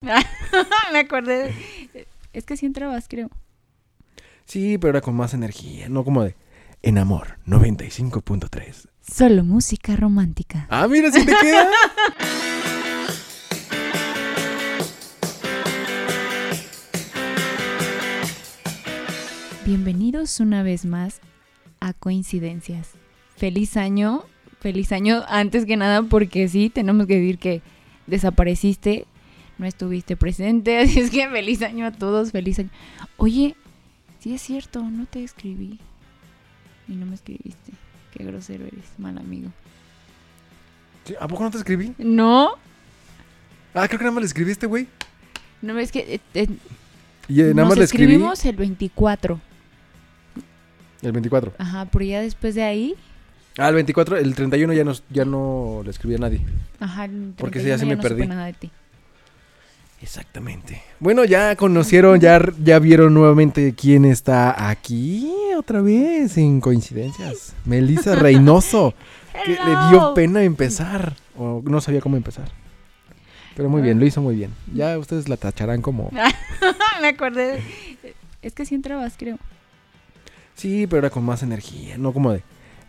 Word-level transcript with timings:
Me 0.92 0.98
acordé. 1.00 1.54
de- 1.92 2.06
Es 2.32 2.44
que 2.44 2.56
sí 2.56 2.64
entrabas, 2.66 3.06
creo. 3.08 3.28
Sí, 4.46 4.78
pero 4.78 4.90
era 4.92 5.00
con 5.02 5.14
más 5.14 5.34
energía, 5.34 5.88
no 5.90 6.04
como 6.04 6.22
de 6.24 6.34
En 6.82 6.96
Amor 6.98 7.38
95.3. 7.46 8.88
Solo 9.02 9.44
música 9.44 9.96
romántica. 9.96 10.66
Ah, 10.70 10.88
mira, 10.88 11.10
si 11.12 11.24
te 11.24 11.32
queda. 11.40 11.68
Bienvenidos 19.66 20.40
una 20.40 20.62
vez 20.62 20.84
más 20.84 21.20
a 21.80 21.92
Coincidencias. 21.92 22.90
Feliz 23.36 23.76
año, 23.76 24.24
feliz 24.60 24.92
año 24.92 25.22
antes 25.28 25.64
que 25.66 25.76
nada 25.76 26.02
porque 26.02 26.48
sí, 26.48 26.70
tenemos 26.70 27.06
que 27.06 27.16
decir 27.16 27.38
que 27.38 27.62
desapareciste, 28.06 29.06
no 29.60 29.66
estuviste 29.66 30.16
presente, 30.16 30.78
así 30.82 30.98
es 31.00 31.10
que 31.10 31.28
feliz 31.28 31.62
año 31.62 31.86
a 31.86 31.92
todos, 31.92 32.32
feliz 32.32 32.58
año. 32.58 32.70
Oye, 33.18 33.54
sí 34.18 34.34
es 34.34 34.40
cierto, 34.42 34.82
no 34.82 35.06
te 35.06 35.22
escribí 35.22 35.78
y 36.88 36.92
no 36.94 37.06
me 37.06 37.14
escribiste. 37.14 37.72
Qué 38.12 38.24
grosero 38.24 38.64
eres, 38.66 38.84
mal 38.98 39.16
amigo. 39.18 39.50
¿A 41.20 41.28
poco 41.28 41.44
no 41.44 41.50
te 41.50 41.58
escribí? 41.58 41.94
No, 41.98 42.54
Ah, 43.72 43.86
creo 43.86 43.98
que 44.00 44.04
nada 44.04 44.14
más 44.16 44.22
le 44.22 44.26
escribiste, 44.26 44.66
güey. 44.66 44.88
no 45.62 45.78
es 45.78 45.92
que 45.92 46.00
eh, 46.14 46.20
eh, 46.34 46.48
Y 47.28 47.40
eh, 47.42 47.54
nada 47.54 47.68
más 47.68 47.78
le 47.78 47.84
escribí 47.84 48.12
escribimos 48.14 48.44
el 48.44 48.56
24. 48.56 49.40
el 51.02 51.12
24. 51.12 51.52
Ajá, 51.58 51.84
pero 51.86 52.04
ya 52.04 52.20
después 52.20 52.54
de 52.56 52.62
ahí, 52.64 52.94
Ah, 53.58 53.68
el 53.68 53.74
24, 53.74 54.16
el 54.16 54.34
31 54.34 54.72
ya 54.72 54.84
no, 54.84 54.92
ya 55.10 55.24
no 55.24 55.82
le 55.84 55.90
escribí 55.90 56.14
a 56.14 56.18
nadie. 56.18 56.40
ajá, 56.80 57.04
el 57.04 57.34
Porque 57.36 57.60
sí, 57.60 57.66
ya 57.66 57.76
31 57.76 57.78
se 57.78 57.86
me 57.86 57.96
no 57.96 58.02
perdí. 58.02 58.26
nada 58.28 58.46
de 58.46 58.52
ti. 58.54 58.70
Exactamente. 60.02 60.82
Bueno, 60.98 61.24
ya 61.24 61.54
conocieron, 61.56 62.20
ya, 62.20 62.40
ya 62.62 62.78
vieron 62.78 63.12
nuevamente 63.12 63.74
quién 63.74 64.04
está 64.04 64.70
aquí 64.70 65.30
otra 65.56 65.82
vez 65.82 66.38
en 66.38 66.60
coincidencias. 66.60 67.54
Melissa 67.66 68.14
Reynoso, 68.14 68.94
que 69.44 69.52
le 69.52 69.88
dio 69.90 70.14
pena 70.14 70.42
empezar. 70.42 71.14
O 71.36 71.62
no 71.64 71.80
sabía 71.80 72.00
cómo 72.00 72.16
empezar. 72.16 72.50
Pero 73.56 73.68
muy 73.68 73.82
bien, 73.82 74.00
lo 74.00 74.06
hizo 74.06 74.22
muy 74.22 74.36
bien. 74.36 74.52
Ya 74.72 74.98
ustedes 74.98 75.28
la 75.28 75.36
tacharán 75.36 75.82
como... 75.82 76.10
me 77.00 77.08
acordé. 77.08 77.62
Es 78.40 78.54
que 78.54 78.64
sí 78.64 78.74
entrabas, 78.74 79.14
creo. 79.18 79.38
Sí, 80.54 80.86
pero 80.86 81.00
era 81.00 81.10
con 81.10 81.24
más 81.24 81.42
energía, 81.42 81.98
no 81.98 82.12
como 82.12 82.32
de... 82.32 82.42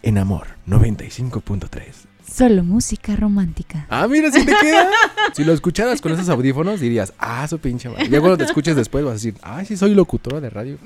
En 0.04 0.17
Amor 0.17 0.48
95.3. 0.67 2.08
Solo 2.34 2.64
música 2.64 3.16
romántica. 3.16 3.86
Ah, 3.90 4.08
mira, 4.08 4.32
si 4.32 4.46
te 4.46 4.54
queda. 4.62 4.90
si 5.34 5.44
lo 5.44 5.52
escucharas 5.54 6.00
con 6.00 6.14
esos 6.14 6.30
audífonos, 6.30 6.80
dirías, 6.80 7.14
ah, 7.20 7.46
su 7.48 7.60
pinche 7.60 7.90
madre. 7.90 8.08
Ya 8.10 8.20
cuando 8.22 8.38
te 8.38 8.46
escuches 8.46 8.76
después 8.76 9.04
vas 9.04 9.12
a 9.12 9.14
decir, 9.16 9.36
ah, 9.42 9.64
sí, 9.66 9.76
soy 9.76 9.94
locutora 9.94 10.40
de 10.40 10.50
radio. 10.50 10.78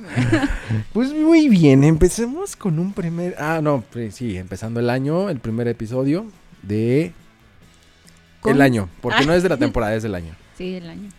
pues 0.94 1.14
muy 1.14 1.48
bien, 1.48 1.84
empecemos 1.84 2.56
con 2.56 2.80
un 2.80 2.94
primer. 2.94 3.36
Ah, 3.38 3.60
no, 3.62 3.84
pues 3.92 4.16
sí, 4.16 4.38
empezando 4.38 4.80
el 4.80 4.90
año, 4.90 5.30
el 5.30 5.40
primer 5.40 5.68
episodio 5.68 6.26
de. 6.64 7.14
Con- 8.42 8.56
El 8.56 8.62
año, 8.62 8.90
porque 9.02 9.20
Ah. 9.24 9.26
no 9.28 9.34
es 9.34 9.44
de 9.44 9.50
la 9.50 9.58
temporada, 9.66 9.94
es 9.96 10.04
del 10.04 10.16
año. 10.16 10.34
Sí, 10.58 10.76
el 10.76 10.90
año. 10.90 11.10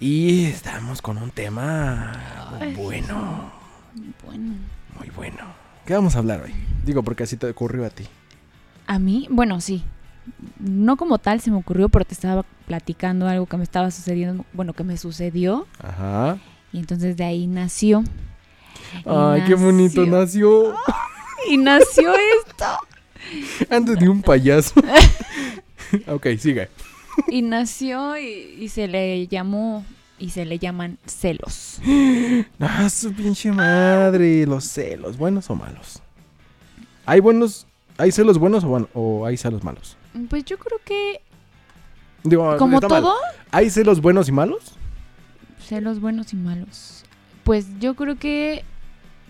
Y 0.00 0.46
estamos 0.46 1.02
con 1.02 1.18
un 1.18 1.30
tema 1.30 2.12
Ay. 2.60 2.74
bueno, 2.74 3.52
Bueno. 4.24 4.54
muy 4.98 5.10
bueno. 5.14 5.44
¿Qué 5.86 5.94
vamos 5.94 6.16
a 6.16 6.18
hablar 6.18 6.42
hoy? 6.42 6.54
Digo, 6.84 7.02
porque 7.02 7.24
así 7.24 7.36
te 7.36 7.46
ocurrió 7.48 7.84
a 7.84 7.90
ti. 7.90 8.04
A 8.90 8.98
mí, 8.98 9.28
bueno, 9.30 9.60
sí. 9.60 9.84
No 10.58 10.96
como 10.96 11.18
tal 11.18 11.40
se 11.40 11.52
me 11.52 11.56
ocurrió, 11.56 11.88
pero 11.88 12.04
te 12.04 12.12
estaba 12.12 12.44
platicando 12.66 13.28
algo 13.28 13.46
que 13.46 13.56
me 13.56 13.62
estaba 13.62 13.88
sucediendo, 13.92 14.44
bueno, 14.52 14.72
que 14.72 14.82
me 14.82 14.96
sucedió. 14.96 15.68
Ajá. 15.78 16.38
Y 16.72 16.80
entonces 16.80 17.16
de 17.16 17.22
ahí 17.22 17.46
nació. 17.46 18.02
Y 18.02 19.08
Ay, 19.08 19.44
qué 19.46 19.54
bonito 19.54 20.04
nació. 20.06 20.74
Y 21.48 21.56
nació 21.56 22.12
esto. 22.44 22.66
Antes 23.70 23.96
de 23.96 24.08
un 24.08 24.22
payaso. 24.22 24.74
ok, 26.08 26.26
sigue. 26.36 26.68
Y 27.28 27.42
nació 27.42 28.18
y, 28.18 28.56
y 28.58 28.70
se 28.70 28.88
le 28.88 29.28
llamó 29.28 29.84
y 30.18 30.30
se 30.30 30.44
le 30.46 30.58
llaman 30.58 30.98
celos. 31.06 31.80
Ah, 32.58 32.90
su 32.90 33.12
pinche 33.12 33.52
madre. 33.52 34.46
Los 34.46 34.64
celos, 34.64 35.16
¿buenos 35.16 35.48
o 35.48 35.54
malos? 35.54 36.02
¿Hay 37.06 37.20
buenos, 37.20 37.68
hay 38.00 38.10
celos 38.12 38.38
buenos 38.38 38.64
o, 38.64 38.70
van- 38.70 38.88
o 38.94 39.26
hay 39.26 39.36
celos 39.36 39.62
malos? 39.64 39.96
Pues 40.28 40.44
yo 40.44 40.58
creo 40.58 40.78
que 40.84 41.20
Digo, 42.24 42.56
como 42.58 42.76
está 42.78 42.88
mal. 42.88 43.02
todo, 43.02 43.14
¿Hay 43.50 43.70
celos 43.70 44.00
buenos 44.00 44.28
y 44.28 44.32
malos? 44.32 44.74
celos 45.66 46.00
buenos 46.00 46.32
y 46.32 46.36
malos. 46.36 47.04
Pues 47.44 47.66
yo 47.80 47.94
creo 47.94 48.16
que 48.16 48.64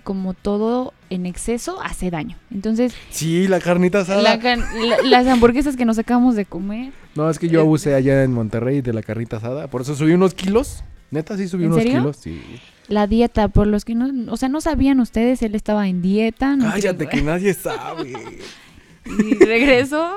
como 0.04 0.32
todo 0.34 0.94
en 1.10 1.26
exceso 1.26 1.80
hace 1.82 2.10
daño. 2.10 2.36
Entonces, 2.50 2.94
Sí, 3.10 3.46
la 3.46 3.60
carnita 3.60 4.00
asada. 4.00 4.22
la 4.22 4.38
can- 4.38 4.64
la- 4.88 5.02
las 5.02 5.26
hamburguesas 5.26 5.76
que 5.76 5.84
nos 5.84 5.98
acabamos 5.98 6.34
de 6.36 6.46
comer. 6.46 6.92
No, 7.14 7.28
es 7.28 7.38
que 7.38 7.48
yo 7.48 7.60
abusé 7.60 7.94
allá 7.94 8.24
en 8.24 8.32
Monterrey 8.32 8.80
de 8.80 8.92
la 8.92 9.02
carnita 9.02 9.36
asada. 9.36 9.68
Por 9.68 9.82
eso 9.82 9.94
subí 9.94 10.12
unos 10.12 10.34
kilos. 10.34 10.82
Neta, 11.10 11.36
sí 11.36 11.48
subí 11.48 11.64
¿En 11.64 11.72
unos 11.72 11.82
serio? 11.82 11.98
kilos. 12.00 12.16
Sí. 12.16 12.40
La 12.90 13.06
dieta, 13.06 13.46
por 13.46 13.68
los 13.68 13.84
que 13.84 13.94
no, 13.94 14.32
o 14.32 14.36
sea, 14.36 14.48
no 14.48 14.60
sabían 14.60 14.98
ustedes, 14.98 15.42
él 15.42 15.54
estaba 15.54 15.86
en 15.86 16.02
dieta. 16.02 16.56
No 16.56 16.70
Cállate, 16.70 17.08
que 17.08 17.22
nadie 17.22 17.54
sabe. 17.54 18.12
Y 19.06 19.34
regresó 19.44 20.12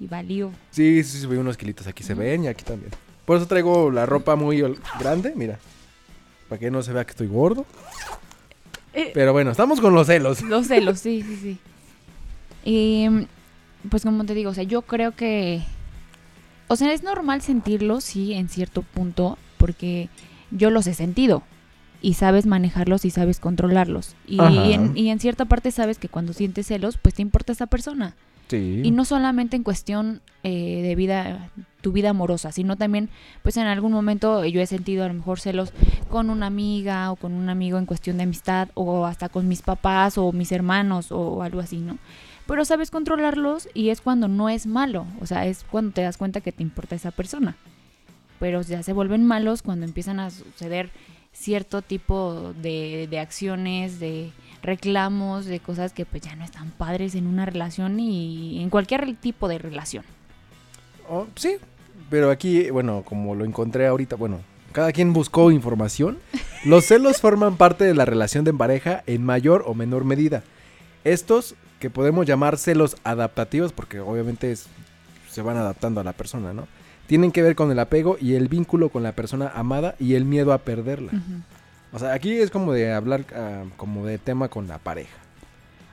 y 0.00 0.06
valió. 0.06 0.50
Sí, 0.70 1.04
sí, 1.04 1.20
subí 1.20 1.36
unos 1.36 1.56
kilitos. 1.56 1.86
Aquí 1.86 2.02
se 2.02 2.14
ven 2.14 2.44
y 2.44 2.48
aquí 2.48 2.64
también. 2.64 2.90
Por 3.24 3.36
eso 3.36 3.46
traigo 3.46 3.90
la 3.90 4.04
ropa 4.04 4.34
muy 4.34 4.64
grande, 4.98 5.32
mira. 5.36 5.58
Para 6.48 6.58
que 6.58 6.70
no 6.70 6.82
se 6.82 6.92
vea 6.92 7.04
que 7.04 7.10
estoy 7.10 7.28
gordo. 7.28 7.64
Eh, 8.92 9.10
Pero 9.14 9.32
bueno, 9.32 9.50
estamos 9.50 9.80
con 9.80 9.94
los 9.94 10.06
celos. 10.06 10.42
Los 10.42 10.66
celos, 10.66 10.98
sí, 10.98 11.22
sí, 11.22 11.36
sí. 11.36 11.58
Y, 12.68 13.06
pues 13.90 14.02
como 14.02 14.24
te 14.24 14.34
digo, 14.34 14.50
o 14.50 14.54
sea, 14.54 14.64
yo 14.64 14.82
creo 14.82 15.12
que... 15.12 15.62
O 16.66 16.74
sea, 16.74 16.92
es 16.92 17.04
normal 17.04 17.42
sentirlos, 17.42 18.02
sí, 18.02 18.32
en 18.32 18.48
cierto 18.48 18.82
punto, 18.82 19.38
porque 19.56 20.08
yo 20.50 20.70
los 20.70 20.88
he 20.88 20.94
sentido. 20.94 21.44
Y 22.06 22.14
sabes 22.14 22.46
manejarlos 22.46 23.04
y 23.04 23.10
sabes 23.10 23.40
controlarlos. 23.40 24.14
Y, 24.28 24.38
en, 24.38 24.96
y 24.96 25.10
en 25.10 25.18
cierta 25.18 25.46
parte 25.46 25.72
sabes 25.72 25.98
que 25.98 26.08
cuando 26.08 26.34
sientes 26.34 26.68
celos, 26.68 26.98
pues 26.98 27.16
te 27.16 27.22
importa 27.22 27.50
esa 27.50 27.66
persona. 27.66 28.14
Sí. 28.46 28.82
Y 28.84 28.92
no 28.92 29.04
solamente 29.04 29.56
en 29.56 29.64
cuestión 29.64 30.20
eh, 30.44 30.82
de 30.82 30.94
vida, 30.94 31.50
tu 31.80 31.90
vida 31.90 32.10
amorosa, 32.10 32.52
sino 32.52 32.76
también, 32.76 33.08
pues 33.42 33.56
en 33.56 33.66
algún 33.66 33.90
momento 33.90 34.44
yo 34.44 34.60
he 34.60 34.66
sentido 34.66 35.04
a 35.04 35.08
lo 35.08 35.14
mejor 35.14 35.40
celos 35.40 35.72
con 36.08 36.30
una 36.30 36.46
amiga 36.46 37.10
o 37.10 37.16
con 37.16 37.32
un 37.32 37.48
amigo 37.50 37.76
en 37.76 37.86
cuestión 37.86 38.18
de 38.18 38.22
amistad 38.22 38.68
o 38.74 39.04
hasta 39.04 39.28
con 39.28 39.48
mis 39.48 39.62
papás 39.62 40.16
o 40.16 40.30
mis 40.30 40.52
hermanos 40.52 41.10
o 41.10 41.42
algo 41.42 41.58
así, 41.58 41.78
¿no? 41.78 41.98
Pero 42.46 42.64
sabes 42.64 42.92
controlarlos 42.92 43.68
y 43.74 43.88
es 43.88 44.00
cuando 44.00 44.28
no 44.28 44.48
es 44.48 44.68
malo, 44.68 45.08
o 45.20 45.26
sea, 45.26 45.44
es 45.46 45.64
cuando 45.68 45.90
te 45.90 46.02
das 46.02 46.18
cuenta 46.18 46.40
que 46.40 46.52
te 46.52 46.62
importa 46.62 46.94
esa 46.94 47.10
persona. 47.10 47.56
Pero 48.38 48.62
ya 48.62 48.84
se 48.84 48.92
vuelven 48.92 49.26
malos 49.26 49.62
cuando 49.62 49.86
empiezan 49.86 50.20
a 50.20 50.30
suceder 50.30 50.90
cierto 51.38 51.82
tipo 51.82 52.54
de, 52.60 53.06
de 53.10 53.18
acciones, 53.20 54.00
de 54.00 54.32
reclamos, 54.62 55.44
de 55.46 55.60
cosas 55.60 55.92
que 55.92 56.04
pues 56.06 56.22
ya 56.22 56.34
no 56.34 56.44
están 56.44 56.70
padres 56.70 57.14
en 57.14 57.26
una 57.26 57.46
relación 57.46 58.00
y 58.00 58.60
en 58.62 58.70
cualquier 58.70 59.14
tipo 59.16 59.46
de 59.48 59.58
relación. 59.58 60.04
Oh, 61.08 61.26
sí, 61.36 61.56
pero 62.10 62.30
aquí, 62.30 62.70
bueno, 62.70 63.02
como 63.04 63.34
lo 63.34 63.44
encontré 63.44 63.86
ahorita, 63.86 64.16
bueno, 64.16 64.40
cada 64.72 64.92
quien 64.92 65.12
buscó 65.12 65.50
información. 65.50 66.18
Los 66.64 66.86
celos 66.86 67.20
forman 67.20 67.56
parte 67.56 67.84
de 67.84 67.94
la 67.94 68.04
relación 68.04 68.44
de 68.44 68.52
pareja 68.52 69.04
en 69.06 69.22
mayor 69.24 69.62
o 69.66 69.74
menor 69.74 70.04
medida. 70.04 70.42
Estos, 71.04 71.54
que 71.78 71.90
podemos 71.90 72.26
llamar 72.26 72.56
celos 72.58 72.96
adaptativos, 73.04 73.72
porque 73.72 74.00
obviamente 74.00 74.50
es- 74.50 74.66
se 75.30 75.42
van 75.42 75.56
adaptando 75.58 76.00
a 76.00 76.04
la 76.04 76.12
persona, 76.14 76.52
¿no? 76.52 76.66
Tienen 77.06 77.30
que 77.32 77.42
ver 77.42 77.54
con 77.54 77.70
el 77.70 77.78
apego 77.78 78.16
y 78.20 78.34
el 78.34 78.48
vínculo 78.48 78.88
con 78.88 79.02
la 79.02 79.12
persona 79.12 79.48
amada 79.54 79.94
y 80.00 80.14
el 80.14 80.24
miedo 80.24 80.52
a 80.52 80.58
perderla. 80.58 81.12
O 81.92 81.98
sea, 81.98 82.12
aquí 82.12 82.32
es 82.32 82.50
como 82.50 82.72
de 82.72 82.92
hablar 82.92 83.24
ah, 83.34 83.64
como 83.76 84.04
de 84.06 84.18
tema 84.18 84.48
con 84.48 84.66
la 84.66 84.78
pareja. 84.78 85.16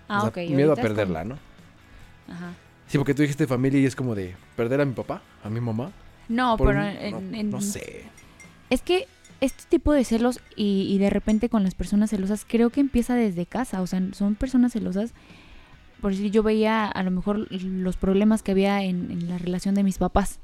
Ah, 0.09 0.23
O 0.35 0.39
miedo 0.55 0.73
a 0.73 0.75
perderla, 0.75 1.23
¿no? 1.23 1.37
Ajá. 2.27 2.53
Sí, 2.87 2.97
porque 2.97 3.13
tú 3.13 3.21
dijiste 3.21 3.47
familia 3.47 3.79
y 3.79 3.85
es 3.85 3.95
como 3.95 4.15
de 4.15 4.35
perder 4.55 4.81
a 4.81 4.85
mi 4.85 4.93
papá, 4.93 5.21
a 5.43 5.49
mi 5.49 5.59
mamá. 5.59 5.91
No, 6.29 6.57
pero 6.57 6.71
un- 6.71 6.77
en- 6.77 7.11
no, 7.31 7.37
en- 7.37 7.49
no 7.51 7.61
sé. 7.61 8.03
es 8.69 8.81
que 8.81 9.07
este 9.41 9.63
tipo 9.69 9.91
de 9.93 10.03
celos 10.03 10.39
y, 10.55 10.87
y 10.93 10.97
de 10.99 11.09
repente 11.09 11.49
con 11.49 11.63
las 11.63 11.75
personas 11.75 12.09
celosas 12.11 12.45
creo 12.47 12.69
que 12.69 12.79
empieza 12.79 13.13
desde 13.15 13.45
casa, 13.45 13.81
o 13.81 13.87
sea, 13.87 14.01
son 14.13 14.35
personas 14.35 14.71
celosas. 14.73 15.13
Por 16.01 16.11
decir, 16.11 16.31
yo 16.31 16.43
veía 16.43 16.85
a 16.85 17.03
lo 17.03 17.11
mejor 17.11 17.47
los 17.51 17.97
problemas 17.97 18.41
que 18.43 18.51
había 18.51 18.83
en, 18.83 19.09
en 19.11 19.29
la 19.29 19.37
relación 19.37 19.73
de 19.75 19.83
mis 19.83 19.97
papás. 19.97 20.39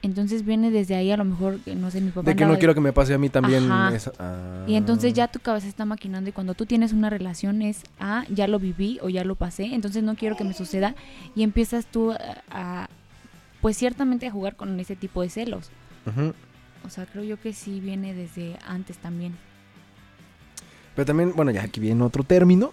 Entonces 0.00 0.44
viene 0.44 0.70
desde 0.70 0.94
ahí 0.94 1.10
a 1.10 1.16
lo 1.16 1.24
mejor, 1.24 1.58
no 1.66 1.90
sé, 1.90 2.00
mi 2.00 2.10
papá... 2.10 2.30
De 2.30 2.36
que 2.36 2.46
no 2.46 2.56
quiero 2.58 2.72
que 2.72 2.80
me 2.80 2.92
pase 2.92 3.14
a 3.14 3.18
mí 3.18 3.28
también 3.30 3.64
esa- 3.92 4.12
ah. 4.20 4.64
Y 4.68 4.76
entonces 4.76 5.12
ya 5.12 5.26
tu 5.26 5.40
cabeza 5.40 5.66
está 5.66 5.84
maquinando 5.84 6.30
y 6.30 6.32
cuando 6.32 6.54
tú 6.54 6.66
tienes 6.66 6.92
una 6.92 7.10
relación 7.10 7.62
es, 7.62 7.82
ah, 7.98 8.24
ya 8.28 8.46
lo 8.46 8.60
viví 8.60 9.00
o 9.02 9.08
ya 9.08 9.24
lo 9.24 9.34
pasé, 9.34 9.74
entonces 9.74 10.04
no 10.04 10.14
quiero 10.14 10.36
que 10.36 10.44
me 10.44 10.52
suceda 10.54 10.94
y 11.34 11.42
empiezas 11.42 11.86
tú 11.86 12.12
a, 12.12 12.18
a, 12.50 12.88
pues 13.60 13.76
ciertamente 13.76 14.28
a 14.28 14.30
jugar 14.30 14.54
con 14.54 14.78
ese 14.78 14.94
tipo 14.94 15.20
de 15.22 15.30
celos. 15.30 15.70
O 16.86 16.90
sea, 16.90 17.04
creo 17.06 17.24
yo 17.24 17.40
que 17.40 17.52
sí 17.52 17.80
viene 17.80 18.14
desde 18.14 18.56
antes 18.66 18.98
también. 18.98 19.34
Pero 20.94 21.06
también, 21.06 21.32
bueno, 21.34 21.50
ya 21.50 21.62
aquí 21.62 21.80
viene 21.80 22.02
otro 22.04 22.22
término. 22.22 22.72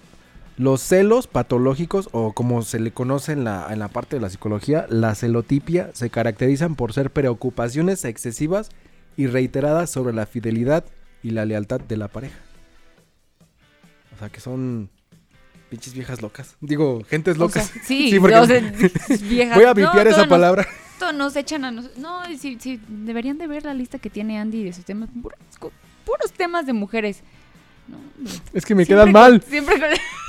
Los 0.58 0.82
celos 0.82 1.28
patológicos, 1.28 2.08
o 2.14 2.32
como 2.34 2.62
se 2.62 2.80
le 2.80 2.92
conoce 2.92 3.34
en 3.34 3.44
la, 3.44 3.68
en 3.72 3.80
la 3.80 3.90
parte 3.90 4.16
de 4.16 4.22
la 4.22 4.30
psicología, 4.30 4.86
la 4.90 5.14
celotipia, 5.14 5.90
se 5.94 6.10
caracterizan 6.10 6.76
por 6.76 6.94
ser 6.94 7.12
preocupaciones 7.12 8.06
excesivas 8.06 8.70
y 9.18 9.28
reiteradas 9.28 9.90
sobre 9.90 10.14
la 10.14 10.26
fidelidad 10.26 10.86
y 11.24 11.32
la 11.32 11.44
lealtad 11.46 11.82
de 11.82 11.98
la 11.98 12.08
pareja. 12.08 12.38
O 14.16 14.18
sea, 14.20 14.30
que 14.30 14.40
son 14.40 14.90
pinches 15.70 15.94
viejas 15.94 16.22
locas. 16.22 16.56
Digo, 16.62 17.04
gentes 17.10 17.36
O 17.36 17.40
locas. 17.40 17.68
sea, 17.74 17.84
sí, 17.84 18.12
Sí, 18.12 18.20
porque- 18.20 18.36
o 18.38 18.46
sea, 18.46 18.62
viejas. 19.24 19.56
Voy 19.56 19.66
a 19.66 19.74
No, 19.74 19.76
vipiar 19.76 20.08
esa 20.08 20.20
nos- 20.20 20.28
palabra. 20.28 20.66
todos 21.00 21.14
nos 21.14 21.36
echan 21.36 21.66
a. 21.66 21.72
No, 21.72 22.30
y 22.30 22.38
sí, 22.38 22.58
sí, 22.62 22.80
deberían 22.88 23.38
de 23.38 23.48
ver 23.48 23.66
la 23.66 23.74
lista 23.74 24.00
que 24.00 24.10
tiene 24.10 24.40
Andy 24.40 24.64
de 24.64 24.72
sus 24.72 24.86
temas. 24.86 25.10
Puros, 25.22 25.38
puros 26.06 26.32
temas 26.32 26.66
de 26.66 26.72
mujeres. 26.72 27.24
No. 27.90 27.98
Es 28.54 28.66
que 28.66 28.74
me 28.74 28.86
Siempre 28.86 28.86
quedan 28.86 29.06
con- 29.08 29.22
mal, 29.22 29.42
Siempre 29.42 29.80
con... 29.80 29.90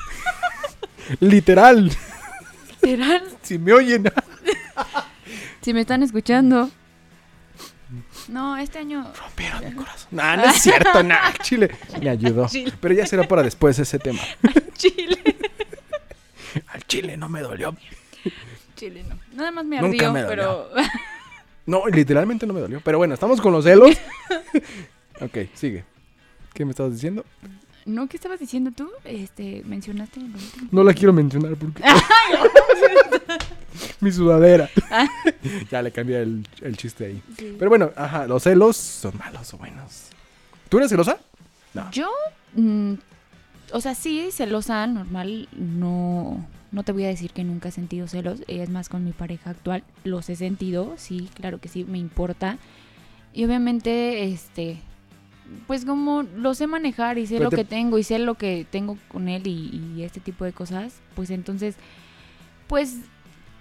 literal. 1.20 1.91
Literal, 2.82 3.23
Si 3.43 3.58
me 3.58 3.73
oyen. 3.73 4.05
Si 5.61 5.75
me 5.75 5.81
están 5.81 6.05
escuchando. 6.05 6.70
No, 8.29 8.56
este 8.56 8.79
año... 8.79 9.12
Rompieron 9.20 9.64
mi 9.64 9.73
corazón. 9.73 10.08
Nah, 10.12 10.37
no 10.37 10.44
es 10.44 10.62
cierto, 10.62 11.03
nah, 11.03 11.32
Chile. 11.43 11.70
Me 12.00 12.08
ayudó. 12.08 12.47
Chile. 12.47 12.73
Pero 12.81 12.94
ya 12.94 13.05
será 13.05 13.26
para 13.26 13.43
después 13.43 13.76
ese 13.79 13.99
tema. 13.99 14.20
Chile. 14.75 15.37
Al 16.69 16.85
Chile 16.85 17.17
no 17.17 17.29
me 17.29 17.41
dolió. 17.41 17.76
Chile 18.76 19.05
no. 19.09 19.19
Nada 19.32 19.50
más 19.50 19.64
me 19.64 19.81
Nunca 19.81 20.06
ardió, 20.06 20.12
me 20.12 20.25
pero... 20.25 20.70
No, 21.67 21.88
literalmente 21.88 22.47
no 22.47 22.55
me 22.55 22.61
dolió. 22.61 22.81
Pero 22.85 22.99
bueno, 22.99 23.14
estamos 23.14 23.41
con 23.41 23.52
los 23.52 23.64
celos. 23.64 23.97
ok, 25.20 25.38
sigue. 25.55 25.85
¿Qué 26.55 26.64
me 26.64 26.70
estabas 26.70 26.93
diciendo? 26.93 27.25
¿No? 27.87 28.09
¿Qué 28.09 28.17
estabas 28.17 28.41
diciendo 28.41 28.73
tú? 28.73 28.91
Este, 29.05 29.62
mencionaste 29.65 30.21
último. 30.21 30.69
No 30.73 30.85
la 30.85 30.93
quiero 30.93 31.12
mencionar 31.12 31.55
porque. 31.56 31.83
Mi 34.00 34.12
sudadera. 34.12 34.69
Ah. 34.91 35.06
ya 35.71 35.83
le 35.83 35.93
cambié 35.93 36.23
el, 36.23 36.47
el 36.61 36.77
chiste 36.77 37.06
ahí. 37.06 37.23
Sí. 37.38 37.56
Pero 37.59 37.69
bueno, 37.69 37.91
ajá, 37.97 38.27
los 38.27 38.43
celos 38.43 38.77
son 38.77 39.17
malos 39.19 39.53
o 39.55 39.59
buenos. 39.59 40.09
¿Tú 40.69 40.79
eres 40.79 40.91
celosa? 40.91 41.19
No. 41.75 41.91
Yo, 41.93 42.11
mm, 42.55 42.94
o 43.73 43.81
sea, 43.81 43.94
sí, 43.94 44.31
celosa, 44.33 44.87
normal, 44.87 45.49
no, 45.53 46.44
no 46.73 46.83
te 46.83 46.93
voy 46.93 47.05
a 47.05 47.09
decir 47.09 47.31
que 47.31 47.44
nunca 47.44 47.69
he 47.69 47.73
sentido 47.73 48.09
celos, 48.09 48.41
es 48.49 48.69
más 48.69 48.88
con 48.88 49.05
mi 49.05 49.12
pareja 49.12 49.50
actual, 49.50 49.85
los 50.05 50.29
he 50.29 50.37
sentido, 50.37 50.94
sí, 50.97 51.29
claro 51.35 51.61
que 51.61 51.69
sí, 51.69 51.85
me 51.85 51.99
importa. 51.99 52.59
Y 53.33 53.44
obviamente, 53.44 54.25
este, 54.25 54.79
pues 55.67 55.85
como 55.85 56.23
lo 56.23 56.55
sé 56.55 56.67
manejar 56.67 57.19
y 57.19 57.27
sé 57.27 57.35
Pero 57.35 57.45
lo 57.45 57.51
te- 57.51 57.57
que 57.57 57.65
tengo 57.65 57.99
y 57.99 58.03
sé 58.03 58.19
lo 58.19 58.35
que 58.35 58.67
tengo 58.71 58.97
con 59.09 59.29
él 59.29 59.47
y, 59.47 59.93
y 59.97 60.03
este 60.03 60.21
tipo 60.21 60.45
de 60.45 60.53
cosas, 60.53 60.95
pues 61.15 61.31
entonces, 61.31 61.75
pues 62.69 62.97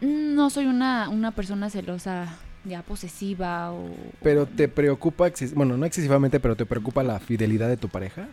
no 0.02 0.50
soy 0.50 0.66
una, 0.66 1.10
una 1.10 1.32
persona 1.32 1.70
celosa 1.70 2.38
ya 2.64 2.82
posesiva 2.82 3.72
o... 3.72 3.90
Pero 4.24 4.46
te 4.46 4.68
preocupa, 4.68 5.30
bueno, 5.54 5.78
no 5.78 5.86
excesivamente, 5.86 6.40
pero 6.40 6.56
te 6.56 6.66
preocupa 6.66 7.04
la 7.04 7.20
fidelidad 7.20 7.68
de 7.70 7.78
tu 7.78 7.90
pareja. 7.90 8.28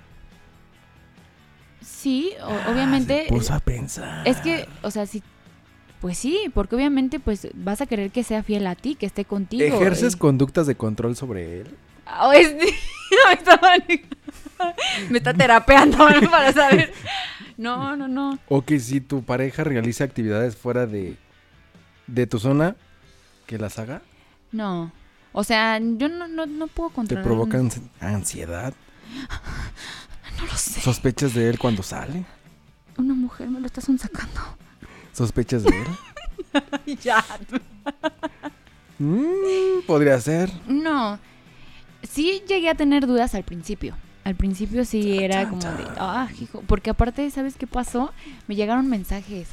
Sí, 1.80 2.32
o- 2.42 2.70
obviamente... 2.72 3.26
Puso 3.28 3.54
a 3.54 3.60
pensar. 3.60 4.26
Es 4.26 4.38
que, 4.38 4.66
o 4.82 4.90
sea, 4.90 5.06
sí, 5.06 5.22
pues 6.00 6.18
sí, 6.18 6.38
porque 6.54 6.74
obviamente 6.76 7.20
pues 7.20 7.48
vas 7.54 7.80
a 7.80 7.86
querer 7.86 8.10
que 8.10 8.24
sea 8.24 8.42
fiel 8.42 8.66
a 8.66 8.74
ti, 8.74 8.94
que 8.94 9.06
esté 9.06 9.24
contigo. 9.24 9.64
¿Ejerces 9.64 10.14
y- 10.14 10.18
conductas 10.18 10.66
de 10.66 10.74
control 10.74 11.16
sobre 11.16 11.60
él? 11.60 11.66
Ah, 12.06 12.32
es- 12.34 12.54
me, 12.54 13.32
está, 13.32 13.60
me 15.10 15.18
está 15.18 15.34
terapeando 15.34 16.08
¿no? 16.10 16.30
para 16.30 16.52
saber. 16.52 16.92
No, 17.56 17.96
no, 17.96 18.08
no. 18.08 18.38
O 18.48 18.62
que 18.62 18.80
si 18.80 19.00
tu 19.00 19.22
pareja 19.24 19.64
realiza 19.64 20.04
actividades 20.04 20.56
fuera 20.56 20.86
de, 20.86 21.16
de 22.06 22.26
tu 22.26 22.38
zona, 22.38 22.76
que 23.46 23.58
las 23.58 23.78
haga, 23.78 24.02
No. 24.50 24.92
O 25.34 25.44
sea, 25.44 25.78
yo 25.78 26.08
no, 26.10 26.28
no, 26.28 26.44
no 26.44 26.66
puedo 26.66 26.90
te 26.90 26.94
controlar. 26.96 27.24
provocan 27.24 27.70
ansiedad. 28.00 28.74
No 30.38 30.46
lo 30.46 30.56
sé. 30.56 30.80
¿Sospechas 30.80 31.34
de 31.34 31.48
él 31.50 31.58
cuando 31.58 31.82
sale? 31.82 32.24
Una 32.96 33.12
mujer 33.14 33.48
me 33.48 33.60
lo 33.60 33.66
está 33.66 33.80
sacando. 33.82 34.40
¿Sospechas 35.12 35.62
de 35.62 35.70
él? 35.70 36.96
ya. 37.02 37.22
Mm, 38.98 39.82
podría 39.86 40.18
ser. 40.20 40.50
No. 40.66 41.18
Sí 42.12 42.42
llegué 42.46 42.68
a 42.68 42.74
tener 42.74 43.06
dudas 43.06 43.34
al 43.34 43.42
principio. 43.42 43.96
Al 44.24 44.34
principio 44.34 44.84
sí 44.84 45.18
era 45.18 45.48
como 45.48 45.62
de, 45.62 45.84
ah, 45.96 46.28
hijo, 46.40 46.62
porque 46.66 46.90
aparte, 46.90 47.28
¿sabes 47.30 47.56
qué 47.56 47.66
pasó? 47.66 48.12
Me 48.46 48.54
llegaron 48.54 48.86
mensajes. 48.88 49.48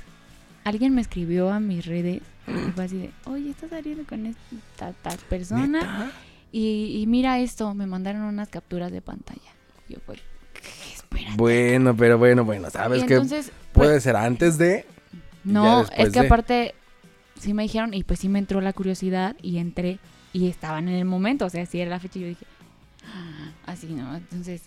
Alguien 0.63 0.93
me 0.93 1.01
escribió 1.01 1.49
a 1.49 1.59
mis 1.59 1.85
redes 1.85 2.21
y 2.47 2.71
fue 2.71 2.83
así 2.83 2.97
de, 2.97 3.11
oye, 3.25 3.49
estás 3.49 3.69
saliendo 3.69 4.03
con 4.05 4.25
esta 4.25 4.93
persona 5.29 6.11
y, 6.51 6.99
y 7.01 7.07
mira 7.07 7.39
esto, 7.39 7.73
me 7.73 7.87
mandaron 7.87 8.23
unas 8.23 8.49
capturas 8.49 8.91
de 8.91 9.01
pantalla. 9.01 9.51
Yo 9.87 9.97
¿qué? 10.05 10.93
Espérate. 10.93 11.37
Bueno, 11.37 11.95
pero 11.95 12.17
bueno, 12.17 12.43
bueno, 12.45 12.69
sabes 12.69 13.05
que 13.05 13.13
entonces, 13.13 13.51
pues, 13.71 13.87
puede 13.87 14.01
ser 14.01 14.17
antes 14.17 14.57
de... 14.57 14.85
no, 15.43 15.85
es 15.95 16.11
que 16.11 16.19
de. 16.19 16.25
aparte 16.27 16.75
sí 17.39 17.53
me 17.53 17.63
dijeron 17.63 17.93
y 17.93 18.03
pues 18.03 18.19
sí 18.19 18.29
me 18.29 18.37
entró 18.37 18.61
la 18.61 18.73
curiosidad 18.73 19.35
y 19.41 19.57
entré 19.57 19.97
y 20.33 20.47
estaban 20.49 20.87
en 20.87 20.95
el 20.95 21.05
momento, 21.05 21.45
o 21.45 21.49
sea, 21.49 21.65
si 21.65 21.79
era 21.79 21.89
la 21.91 21.99
fecha 21.99 22.19
y 22.19 22.21
yo 22.23 22.27
dije, 22.29 22.45
"Ah", 23.05 23.51
así, 23.65 23.87
¿no? 23.87 24.15
Entonces 24.15 24.63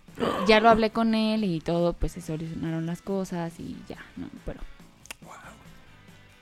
ya 0.46 0.60
lo 0.60 0.68
hablé 0.68 0.90
con 0.90 1.14
él 1.14 1.44
y 1.44 1.60
todo, 1.60 1.92
pues 1.92 2.12
se 2.12 2.20
solucionaron 2.20 2.86
las 2.86 3.02
cosas 3.02 3.58
y 3.60 3.76
ya, 3.88 3.98
¿no? 4.16 4.28
Pero... 4.44 4.60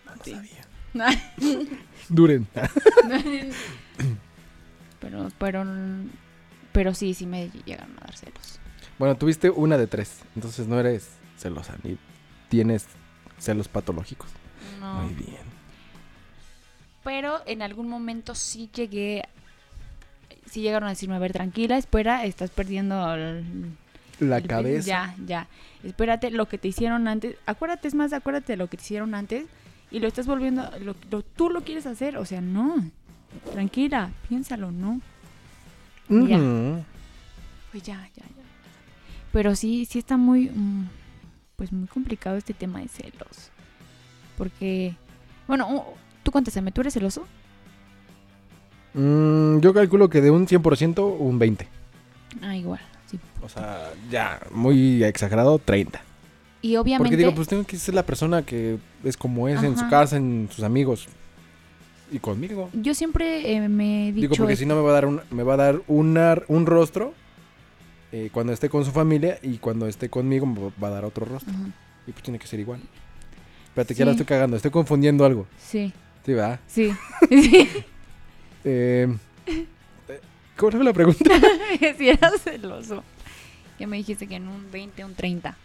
No 0.06 0.14
lo 0.17 0.25
Sí. 0.25 0.32
sabía. 0.34 0.67
Duren. 2.08 2.49
pero, 5.00 5.28
pero, 5.38 5.64
pero 6.72 6.94
sí, 6.94 7.14
sí 7.14 7.26
me 7.26 7.49
llegaron 7.64 7.96
a 7.99 8.00
dar 8.06 8.17
celos. 8.17 8.58
Bueno, 8.99 9.17
tuviste 9.17 9.50
una 9.50 9.78
de 9.78 9.87
tres, 9.87 10.20
entonces 10.34 10.67
no 10.67 10.78
eres 10.78 11.08
celosa 11.38 11.76
ni 11.82 11.96
tienes 12.49 12.87
celos 13.38 13.69
patológicos. 13.69 14.28
No. 14.81 14.94
Muy 15.02 15.14
bien. 15.14 15.50
Pero 17.05 17.41
en 17.47 17.62
algún 17.62 17.88
momento 17.88 18.35
sí 18.35 18.69
llegué, 18.75 19.25
sí 20.47 20.61
llegaron 20.61 20.87
a 20.87 20.91
decirme, 20.91 21.17
a 21.17 21.19
ver, 21.19 21.32
tranquila, 21.32 21.79
espera, 21.79 22.25
estás 22.25 22.50
perdiendo 22.50 23.14
el, 23.14 23.72
La 24.20 24.39
el- 24.39 24.46
cabeza. 24.46 24.86
Ya, 24.86 25.15
ya. 25.27 25.48
Espérate, 25.82 26.31
lo 26.31 26.46
que 26.46 26.58
te 26.58 26.69
hicieron 26.69 27.08
antes. 27.08 27.36
Acuérdate, 27.46 27.89
es 27.89 27.94
más, 27.94 28.13
acuérdate 28.13 28.53
de 28.53 28.56
lo 28.58 28.69
que 28.69 28.77
te 28.77 28.82
hicieron 28.82 29.15
antes. 29.15 29.46
Y 29.91 29.98
lo 29.98 30.06
estás 30.08 30.27
volviendo. 30.27 30.70
Lo, 30.81 30.94
lo- 31.10 31.22
tú 31.22 31.48
lo 31.51 31.63
quieres 31.63 31.86
hacer. 31.86 32.17
O 32.19 32.25
sea, 32.27 32.41
no. 32.41 32.84
Tranquila, 33.53 34.10
piénsalo, 34.29 34.70
no. 34.70 35.01
ya. 36.08 36.39
Pues 37.70 37.82
ya, 37.84 38.08
ya, 38.15 38.25
ya. 38.25 38.43
Pero 39.32 39.55
sí, 39.56 39.86
sí 39.86 39.98
está 40.01 40.17
muy. 40.17 40.51
mm, 40.51 40.89
pues 41.56 41.72
muy 41.72 41.86
complicado 41.89 42.36
este 42.36 42.53
tema 42.53 42.81
de 42.81 42.89
celos. 42.89 43.51
Porque. 44.36 44.94
Bueno, 45.48 45.84
tú 46.31 46.32
contéstame, 46.32 46.70
¿tú 46.70 46.81
eres 46.82 46.94
celoso? 46.94 47.25
Mm, 48.94 49.58
yo 49.60 49.75
calculo 49.75 50.08
que 50.08 50.20
de 50.20 50.31
un 50.31 50.46
100%, 50.46 51.17
un 51.19 51.39
20. 51.39 51.67
Ah, 52.43 52.56
igual, 52.56 52.81
sí. 53.06 53.19
O 53.43 53.49
sea, 53.49 53.91
ya, 54.10 54.41
muy 54.53 55.03
exagerado, 55.05 55.58
30. 55.58 56.01
Y 56.63 56.77
obviamente. 56.77 57.05
Porque 57.08 57.17
digo, 57.17 57.34
pues 57.34 57.49
tengo 57.49 57.65
que 57.65 57.77
ser 57.79 57.94
la 57.94 58.05
persona 58.05 58.43
que 58.43 58.79
es 59.05 59.17
como 59.17 59.49
es 59.49 59.63
en 59.63 59.77
su 59.77 59.89
casa, 59.89 60.17
en 60.17 60.49
sus 60.53 60.63
amigos. 60.65 61.08
Y 62.13 62.19
conmigo. 62.19 62.69
Yo 62.72 62.93
siempre 62.94 63.53
eh, 63.56 63.69
me 63.69 64.08
he 64.08 64.13
dicho. 64.13 64.20
Digo, 64.22 64.34
porque 64.37 64.53
esto. 64.55 64.63
si 64.65 64.67
no 64.67 64.75
me 64.77 64.82
va 64.82 64.91
a 64.91 64.94
dar 64.94 65.06
un, 65.06 65.20
me 65.31 65.43
va 65.44 65.55
a 65.55 65.56
dar 65.56 65.81
una- 65.87 66.43
un 66.49 66.67
rostro 66.67 67.15
eh, 68.13 68.31
cuando 68.32 68.53
esté 68.53 68.69
con 68.69 68.84
su 68.84 68.91
familia 68.91 69.39
y 69.43 69.58
cuando 69.58 69.87
esté 69.87 70.08
conmigo 70.10 70.44
me 70.44 70.60
va 70.82 70.89
a 70.89 70.91
dar 70.91 71.05
otro 71.05 71.25
rostro. 71.25 71.53
Ajá, 71.55 71.69
Y 72.06 72.13
pues 72.13 72.22
tiene 72.25 72.39
que 72.41 72.46
ser 72.49 72.58
igual. 72.60 72.81
Espérate, 73.69 73.94
que 73.94 73.99
ya 74.01 74.05
la 74.05 74.10
Sí. 74.13 74.17
estoy 74.17 74.27
cagando, 74.27 74.56
estoy 74.56 74.72
confundiendo 74.72 75.25
algo. 75.25 75.46
Sí, 75.56 75.93
Sí, 76.24 76.34
¿verdad? 76.34 76.60
sí. 76.67 76.93
sí. 77.29 77.69
Eh, 78.62 79.08
¿Cómo 80.55 80.72
fue 80.72 80.84
la 80.84 80.93
pregunta? 80.93 81.24
si 81.96 82.10
eras 82.10 82.43
celoso. 82.43 83.03
Que 83.79 83.86
me 83.86 83.96
dijiste 83.96 84.27
que 84.27 84.34
en 84.34 84.46
un 84.48 84.70
20, 84.70 85.03
un 85.03 85.15
30. 85.15 85.56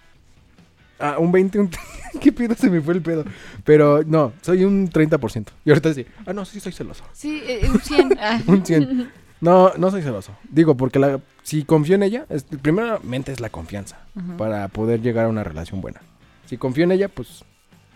Ah, 0.98 1.18
un 1.20 1.30
20, 1.30 1.60
un... 1.60 1.70
¿Qué 2.22 2.32
pedo? 2.32 2.56
Se 2.56 2.70
me 2.70 2.80
fue 2.80 2.94
el 2.94 3.02
pedo. 3.02 3.26
Pero 3.66 4.02
no, 4.06 4.32
soy 4.42 4.64
un 4.64 4.90
30%. 4.90 5.48
Y 5.66 5.72
ahorita 5.72 5.94
sí. 5.94 6.06
Ah, 6.26 6.32
no, 6.32 6.46
sí 6.46 6.62
soy 6.62 6.72
celoso. 6.72 7.04
Sí, 7.12 7.42
eh, 7.46 7.70
un 7.70 7.82
100. 7.82 8.18
ah. 8.18 8.42
Un 8.48 8.66
100. 8.66 9.12
No, 9.42 9.74
no 9.78 9.92
soy 9.92 10.02
celoso. 10.02 10.32
Digo, 10.50 10.78
porque 10.78 10.98
la, 10.98 11.20
si 11.44 11.66
confío 11.66 11.96
en 11.96 12.04
ella, 12.04 12.26
es, 12.30 12.44
primeramente 12.44 13.34
es 13.34 13.42
la 13.42 13.50
confianza 13.50 14.00
para 14.38 14.70
poder 14.70 15.02
llegar 15.02 15.26
a 15.26 15.30
una 15.30 15.44
relación 15.44 15.82
buena. 15.82 16.02
Si 16.46 16.58
confío 16.58 16.86
en 16.86 16.94
ella, 16.94 17.10
pues 17.10 17.44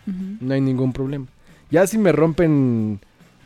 no 0.04 0.52
hay 0.52 0.60
ningún 0.60 0.92
problema. 0.92 1.26
Ya 1.70 1.86
si 1.86 1.98
me 1.98 2.12
rompen 2.12 3.00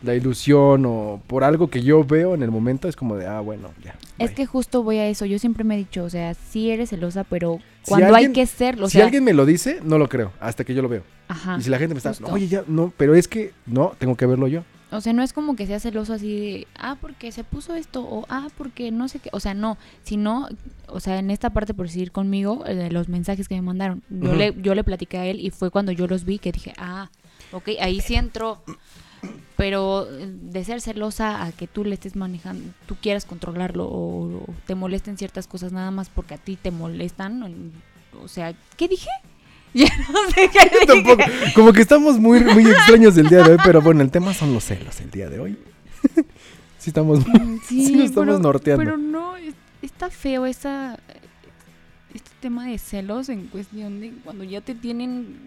la 0.05 0.15
ilusión 0.15 0.85
o 0.87 1.21
por 1.27 1.45
algo 1.45 1.69
que 1.69 1.83
yo 1.83 2.05
veo 2.05 2.35
en 2.35 2.43
el 2.43 2.51
momento, 2.51 2.89
es 2.89 2.97
como 2.97 3.17
de, 3.17 3.27
ah, 3.27 3.41
bueno, 3.41 3.71
ya. 3.83 3.97
Es 4.19 4.31
que 4.31 4.47
justo 4.47 4.83
voy 4.83 4.99
a 4.99 5.07
eso. 5.07 5.25
Yo 5.25 5.39
siempre 5.39 5.65
me 5.65 5.75
he 5.75 5.79
dicho, 5.79 6.05
o 6.05 6.11
sea, 6.11 6.35
sí 6.35 6.71
eres 6.71 6.91
celosa, 6.91 7.25
pero 7.25 7.59
Si 7.83 7.89
cuando 7.89 8.15
hay 8.15 8.33
que 8.33 8.47
serlo, 8.47 8.87
o 8.87 8.91
si 8.91 9.01
alguien 9.01 9.25
me 9.25 9.33
lo 9.33 9.47
dice, 9.47 9.81
no 9.83 9.99
lo 9.99 10.09
creo, 10.09 10.33
hasta 10.41 10.65
que 10.65 10.75
yo 10.75 10.83
lo 10.83 10.89
veo. 10.89 11.03
ajá. 11.29 11.57
y 11.59 11.63
si 11.63 11.71
la 11.71 11.79
gente 11.79 11.95
me 11.95 11.99
está, 11.99 12.11
justo. 12.11 12.27
oye, 12.31 12.49
ya, 12.49 12.65
no, 12.67 12.93
pero 12.97 13.15
es 13.15 13.29
que, 13.29 13.53
no, 13.67 13.93
tengo 13.99 14.17
que 14.17 14.27
verlo 14.27 14.47
yo. 14.47 14.63
O 14.93 15.01
sea, 15.01 15.13
no 15.13 15.25
es 15.25 15.33
como 15.33 15.57
que 15.57 15.67
sea 15.67 15.81
celoso 15.81 16.13
así 16.13 16.39
de, 16.39 16.67
ah, 16.77 16.97
porque 17.01 17.33
se 17.33 17.43
puso 17.43 17.75
esto, 17.75 18.03
o 18.03 18.27
ah, 18.29 18.47
porque 18.57 18.93
no 18.93 19.09
sé 19.09 19.19
qué. 19.19 19.29
O 19.33 19.41
sea, 19.41 19.53
no, 19.53 19.77
sino, 20.05 20.49
o 20.87 21.01
sea, 21.01 21.19
en 21.19 21.33
esta 21.33 21.51
parte, 21.51 21.75
por 21.75 21.87
decir 21.87 22.13
conmigo, 22.13 22.65
eh, 22.67 22.91
los 22.93 23.09
mensajes 23.09 23.49
que 23.49 23.57
me 23.57 23.63
mandaron, 23.63 24.05
yo, 24.09 24.35
le, 24.37 24.55
yo 24.63 24.75
le 24.77 24.85
platiqué 24.85 25.19
a 25.19 25.27
él 25.27 25.41
y 25.41 25.51
fue 25.51 25.71
cuando 25.71 25.91
yo 25.91 26.07
los 26.07 26.25
vi 26.25 26.39
que 26.39 26.53
dije, 26.53 26.75
ah, 26.79 27.11
ok, 27.55 27.71
ahí 27.81 28.01
sí 28.01 28.15
entró. 28.15 28.63
Pero 29.57 30.07
eh, 30.11 30.27
de 30.29 30.65
ser 30.65 30.81
celosa 30.81 31.45
a 31.45 31.53
que 31.53 31.67
tú 31.67 31.85
le 31.85 31.95
estés 31.95 32.17
manejando, 32.17 32.73
tú 32.87 32.97
quieras 33.01 33.25
controlarlo 33.25 33.85
o, 33.87 34.25
o 34.43 34.47
te 34.67 34.75
molesten 34.75 35.17
ciertas 35.17 35.47
cosas 35.47 35.73
nada 35.73 35.91
más 35.91 36.09
porque 36.11 36.35
a 36.35 36.39
ti 36.39 36.57
te 36.61 36.71
molestan. 36.71 37.43
O, 37.43 38.25
o 38.25 38.29
sea, 38.29 38.53
¿qué 38.77 38.89
dije? 38.89 39.09
Ya 39.77 39.89
no 40.09 40.31
sé 40.33 40.49
qué 40.53 40.71
dije. 40.71 40.87
Tampoco, 40.87 41.23
como 41.57 41.73
que 41.73 41.81
estamos 41.81 42.19
muy, 42.21 42.39
muy 42.45 42.65
extraños 42.71 43.17
el 43.17 43.29
día 43.29 43.43
de 43.43 43.53
hoy, 43.53 43.59
pero 43.65 43.83
bueno, 43.83 44.03
el 44.03 44.11
tema 44.13 44.33
son 44.33 44.55
los 44.55 44.63
celos 44.65 45.01
el 45.01 45.11
día 45.11 45.29
de 45.29 45.41
hoy. 45.41 45.59
sí 46.79 46.91
estamos 46.91 47.27
Mm, 47.27 47.59
Sí, 47.67 47.85
Sí 47.87 47.97
nos 47.97 48.05
estamos 48.07 48.27
pero, 48.37 48.39
norteando. 48.39 48.85
Pero 48.85 48.97
no, 48.99 49.37
es- 49.37 49.55
está 49.83 50.11
feo 50.11 50.47
esa, 50.47 50.97
este 52.15 52.31
tema 52.41 52.67
de 52.69 52.79
celos 52.79 53.29
en 53.29 53.47
cuestión 53.49 54.01
de 54.01 54.13
cuando 54.25 54.45
ya 54.45 54.61
te 54.61 54.75
tienen. 54.77 55.39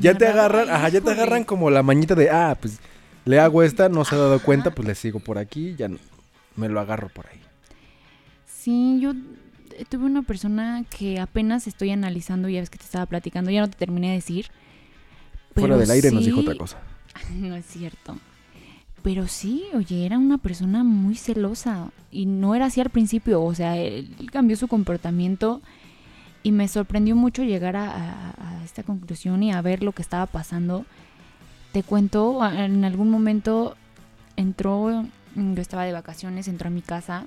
Ya 0.00 0.14
te 0.14 0.26
agarran, 0.26 0.68
ajá, 0.70 0.88
ya 0.88 1.00
te 1.00 1.10
agarran 1.10 1.44
como 1.44 1.70
la 1.70 1.82
mañita 1.82 2.14
de, 2.14 2.30
ah, 2.30 2.56
pues 2.60 2.78
le 3.24 3.38
hago 3.40 3.62
esta, 3.62 3.88
no 3.88 4.04
se 4.04 4.14
ha 4.14 4.18
dado 4.18 4.40
cuenta, 4.42 4.70
pues 4.74 4.86
le 4.88 4.94
sigo 4.94 5.20
por 5.20 5.38
aquí, 5.38 5.74
ya 5.76 5.88
no- 5.88 5.98
me 6.56 6.68
lo 6.68 6.80
agarro 6.80 7.08
por 7.08 7.26
ahí. 7.26 7.38
Sí, 8.46 8.98
yo 9.00 9.12
tuve 9.88 10.04
una 10.06 10.22
persona 10.22 10.84
que 10.96 11.20
apenas 11.20 11.66
estoy 11.66 11.90
analizando, 11.90 12.48
ya 12.48 12.60
ves 12.60 12.70
que 12.70 12.78
te 12.78 12.84
estaba 12.84 13.06
platicando, 13.06 13.50
ya 13.50 13.60
no 13.60 13.68
te 13.70 13.76
terminé 13.76 14.08
de 14.08 14.14
decir. 14.14 14.46
Fuera 15.54 15.76
del 15.76 15.90
aire 15.90 16.10
nos 16.10 16.24
dijo 16.24 16.40
otra 16.40 16.54
cosa. 16.54 16.78
No 17.34 17.56
es 17.56 17.66
cierto. 17.66 18.16
Pero 19.02 19.26
sí, 19.26 19.64
oye, 19.74 20.06
era 20.06 20.18
una 20.18 20.38
persona 20.38 20.84
muy 20.84 21.16
celosa 21.16 21.90
y 22.12 22.26
no 22.26 22.54
era 22.54 22.66
así 22.66 22.80
al 22.80 22.90
principio, 22.90 23.42
o 23.42 23.54
sea, 23.54 23.76
él 23.76 24.28
cambió 24.32 24.56
su 24.56 24.68
comportamiento 24.68 25.60
y 26.42 26.52
me 26.52 26.68
sorprendió 26.68 27.16
mucho 27.16 27.42
llegar 27.42 27.76
a, 27.76 27.90
a- 27.90 28.30
a 28.60 28.64
esta 28.64 28.82
conclusión 28.82 29.42
y 29.42 29.52
a 29.52 29.60
ver 29.62 29.82
lo 29.82 29.92
que 29.92 30.02
estaba 30.02 30.26
pasando. 30.26 30.84
Te 31.72 31.82
cuento, 31.82 32.40
en 32.46 32.84
algún 32.84 33.10
momento 33.10 33.76
entró, 34.36 35.04
mm, 35.34 35.54
yo 35.54 35.62
estaba 35.62 35.84
de 35.84 35.92
vacaciones, 35.92 36.48
entró 36.48 36.68
a 36.68 36.70
mi 36.70 36.82
casa, 36.82 37.26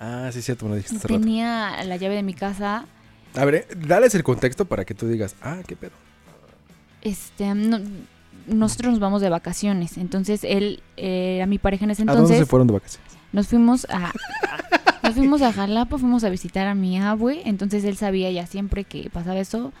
Ah, 0.00 0.30
sí, 0.32 0.42
cierto, 0.42 0.64
me 0.64 0.70
lo 0.70 0.76
dijiste 0.76 0.96
hace 0.96 1.08
rato. 1.08 1.20
tenía 1.20 1.84
la 1.84 1.96
llave 1.96 2.14
de 2.16 2.22
mi 2.22 2.34
casa, 2.34 2.84
A 3.36 3.44
ver, 3.44 3.68
dales 3.86 4.14
el 4.14 4.24
contexto 4.24 4.64
para 4.64 4.84
que 4.84 4.94
tú 4.94 5.06
digas, 5.06 5.36
ah, 5.42 5.58
qué 5.66 5.76
pedo. 5.76 5.92
este, 7.02 7.54
no- 7.54 7.80
nosotros 8.46 8.92
nos 8.92 8.98
vamos 9.00 9.20
de 9.20 9.28
vacaciones, 9.28 9.98
entonces 9.98 10.42
él, 10.42 10.82
eh, 10.96 11.42
a 11.42 11.46
mi 11.46 11.58
pareja 11.58 11.84
en 11.84 11.90
ese 11.92 12.02
¿A 12.02 12.06
dónde 12.06 12.20
entonces... 12.20 12.38
se 12.38 12.46
fueron 12.46 12.66
de 12.66 12.72
vacaciones? 12.74 13.08
Nos 13.32 13.46
fuimos 13.48 13.86
a 13.90 14.10
nos 15.08 15.16
fuimos 15.16 15.42
a 15.42 15.52
Jalapa, 15.52 15.98
fuimos 15.98 16.24
a 16.24 16.28
visitar 16.28 16.66
a 16.66 16.74
mi 16.74 16.98
abue, 16.98 17.42
entonces 17.44 17.84
él 17.84 17.96
sabía 17.96 18.30
ya 18.30 18.46
siempre 18.46 18.84
que 18.84 19.10
pasaba 19.10 19.38
eso, 19.38 19.72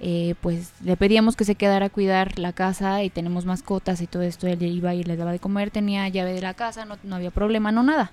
eh, 0.00 0.34
pues 0.40 0.72
le 0.82 0.96
pedíamos 0.96 1.36
que 1.36 1.44
se 1.44 1.54
quedara 1.54 1.86
a 1.86 1.90
cuidar 1.90 2.38
la 2.38 2.52
casa 2.52 3.02
y 3.02 3.10
tenemos 3.10 3.44
mascotas 3.44 4.00
y 4.00 4.06
todo 4.06 4.22
esto, 4.22 4.46
él 4.46 4.62
iba 4.62 4.94
y 4.94 5.04
les 5.04 5.18
daba 5.18 5.32
de 5.32 5.38
comer, 5.38 5.70
tenía 5.70 6.08
llave 6.08 6.32
de 6.32 6.40
la 6.40 6.54
casa, 6.54 6.84
no, 6.84 6.96
no 7.02 7.16
había 7.16 7.30
problema, 7.30 7.70
no 7.70 7.82
nada. 7.82 8.12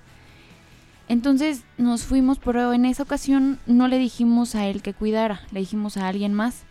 Entonces 1.08 1.64
nos 1.78 2.04
fuimos, 2.04 2.38
pero 2.38 2.72
en 2.72 2.84
esa 2.84 3.02
ocasión 3.02 3.58
no 3.66 3.88
le 3.88 3.98
dijimos 3.98 4.54
a 4.54 4.66
él 4.66 4.82
que 4.82 4.94
cuidara, 4.94 5.40
le 5.50 5.60
dijimos 5.60 5.96
a 5.96 6.06
alguien 6.06 6.32
más. 6.34 6.62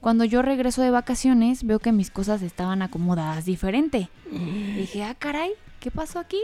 Cuando 0.00 0.24
yo 0.24 0.42
regreso 0.42 0.80
de 0.80 0.90
vacaciones, 0.90 1.64
veo 1.64 1.78
que 1.78 1.92
mis 1.92 2.10
cosas 2.10 2.40
estaban 2.42 2.82
acomodadas 2.82 3.44
diferente. 3.44 4.08
Dije, 4.30 5.02
ah, 5.02 5.14
caray, 5.18 5.50
¿qué 5.80 5.90
pasó 5.90 6.18
aquí? 6.18 6.38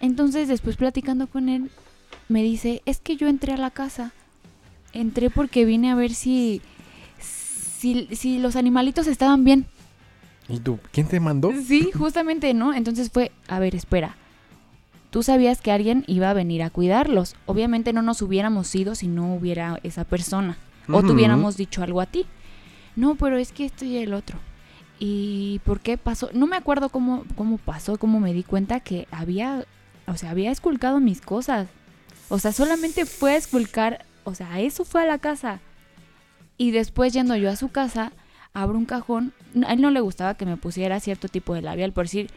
Entonces, 0.00 0.48
después 0.48 0.76
platicando 0.76 1.26
con 1.26 1.48
él, 1.48 1.70
me 2.28 2.42
dice, 2.42 2.82
es 2.86 3.00
que 3.00 3.16
yo 3.16 3.28
entré 3.28 3.52
a 3.52 3.58
la 3.58 3.70
casa. 3.70 4.12
Entré 4.92 5.30
porque 5.30 5.64
vine 5.64 5.90
a 5.90 5.94
ver 5.94 6.12
si, 6.12 6.62
si, 7.18 8.08
si 8.12 8.38
los 8.38 8.56
animalitos 8.56 9.06
estaban 9.06 9.44
bien. 9.44 9.66
¿Y 10.48 10.58
tú? 10.58 10.78
¿Quién 10.92 11.06
te 11.06 11.20
mandó? 11.20 11.52
Sí, 11.64 11.90
justamente, 11.92 12.54
¿no? 12.54 12.74
Entonces 12.74 13.10
fue, 13.10 13.30
a 13.46 13.60
ver, 13.60 13.74
espera. 13.74 14.16
Tú 15.10 15.22
sabías 15.22 15.60
que 15.60 15.72
alguien 15.72 16.04
iba 16.06 16.30
a 16.30 16.34
venir 16.34 16.62
a 16.62 16.70
cuidarlos. 16.70 17.34
Obviamente 17.46 17.92
no 17.92 18.02
nos 18.02 18.22
hubiéramos 18.22 18.74
ido 18.74 18.94
si 18.94 19.08
no 19.08 19.34
hubiera 19.34 19.80
esa 19.82 20.04
persona. 20.04 20.56
O 20.88 21.02
te 21.02 21.12
hubiéramos 21.12 21.56
dicho 21.56 21.82
algo 21.82 22.00
a 22.00 22.06
ti. 22.06 22.26
No, 22.96 23.14
pero 23.14 23.36
es 23.36 23.52
que 23.52 23.64
esto 23.64 23.84
y 23.84 23.96
el 23.96 24.12
otro. 24.12 24.38
¿Y 24.98 25.60
por 25.64 25.80
qué 25.80 25.96
pasó? 25.96 26.30
No 26.32 26.46
me 26.46 26.56
acuerdo 26.56 26.90
cómo, 26.90 27.24
cómo 27.34 27.58
pasó, 27.58 27.96
cómo 27.96 28.20
me 28.20 28.32
di 28.34 28.42
cuenta 28.42 28.80
que 28.80 29.06
había, 29.10 29.64
o 30.10 30.16
sea, 30.16 30.30
había 30.30 30.50
esculcado 30.50 31.00
mis 31.00 31.20
cosas. 31.20 31.68
O 32.28 32.38
sea, 32.38 32.52
solamente 32.52 33.06
fue 33.06 33.32
a 33.32 33.36
esculcar, 33.36 34.04
o 34.24 34.34
sea, 34.34 34.52
a 34.52 34.60
eso 34.60 34.84
fue 34.84 35.02
a 35.02 35.06
la 35.06 35.18
casa. 35.18 35.60
Y 36.58 36.72
después 36.72 37.12
yendo 37.12 37.36
yo 37.36 37.48
a 37.50 37.56
su 37.56 37.68
casa, 37.70 38.12
abro 38.52 38.76
un 38.76 38.86
cajón. 38.86 39.32
A 39.66 39.72
él 39.72 39.80
no 39.80 39.90
le 39.90 40.00
gustaba 40.00 40.34
que 40.34 40.46
me 40.46 40.56
pusiera 40.56 41.00
cierto 41.00 41.28
tipo 41.28 41.54
de 41.54 41.62
labial, 41.62 41.92
por 41.92 42.04
decir, 42.04 42.30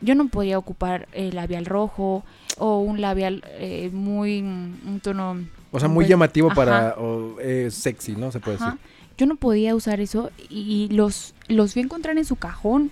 yo 0.00 0.14
no 0.14 0.28
podía 0.28 0.58
ocupar 0.58 1.08
el 1.12 1.34
labial 1.34 1.66
rojo 1.66 2.24
o 2.56 2.78
un 2.80 3.00
labial 3.00 3.44
eh, 3.46 3.90
muy, 3.92 4.40
un 4.40 5.00
tono... 5.02 5.36
O 5.70 5.78
sea, 5.78 5.88
muy 5.88 6.04
pues, 6.04 6.08
llamativo 6.08 6.48
ajá. 6.48 6.54
para 6.56 6.94
o, 6.98 7.38
eh, 7.40 7.68
sexy, 7.70 8.16
¿no? 8.16 8.32
Se 8.32 8.40
puede 8.40 8.56
Ajá. 8.56 8.66
decir. 8.72 8.80
Yo 9.18 9.26
no 9.26 9.36
podía 9.36 9.74
usar 9.74 10.00
eso 10.00 10.30
y 10.48 10.88
los, 10.92 11.34
los 11.48 11.72
fui 11.74 11.82
a 11.82 11.84
encontrar 11.84 12.16
en 12.16 12.24
su 12.24 12.36
cajón. 12.36 12.90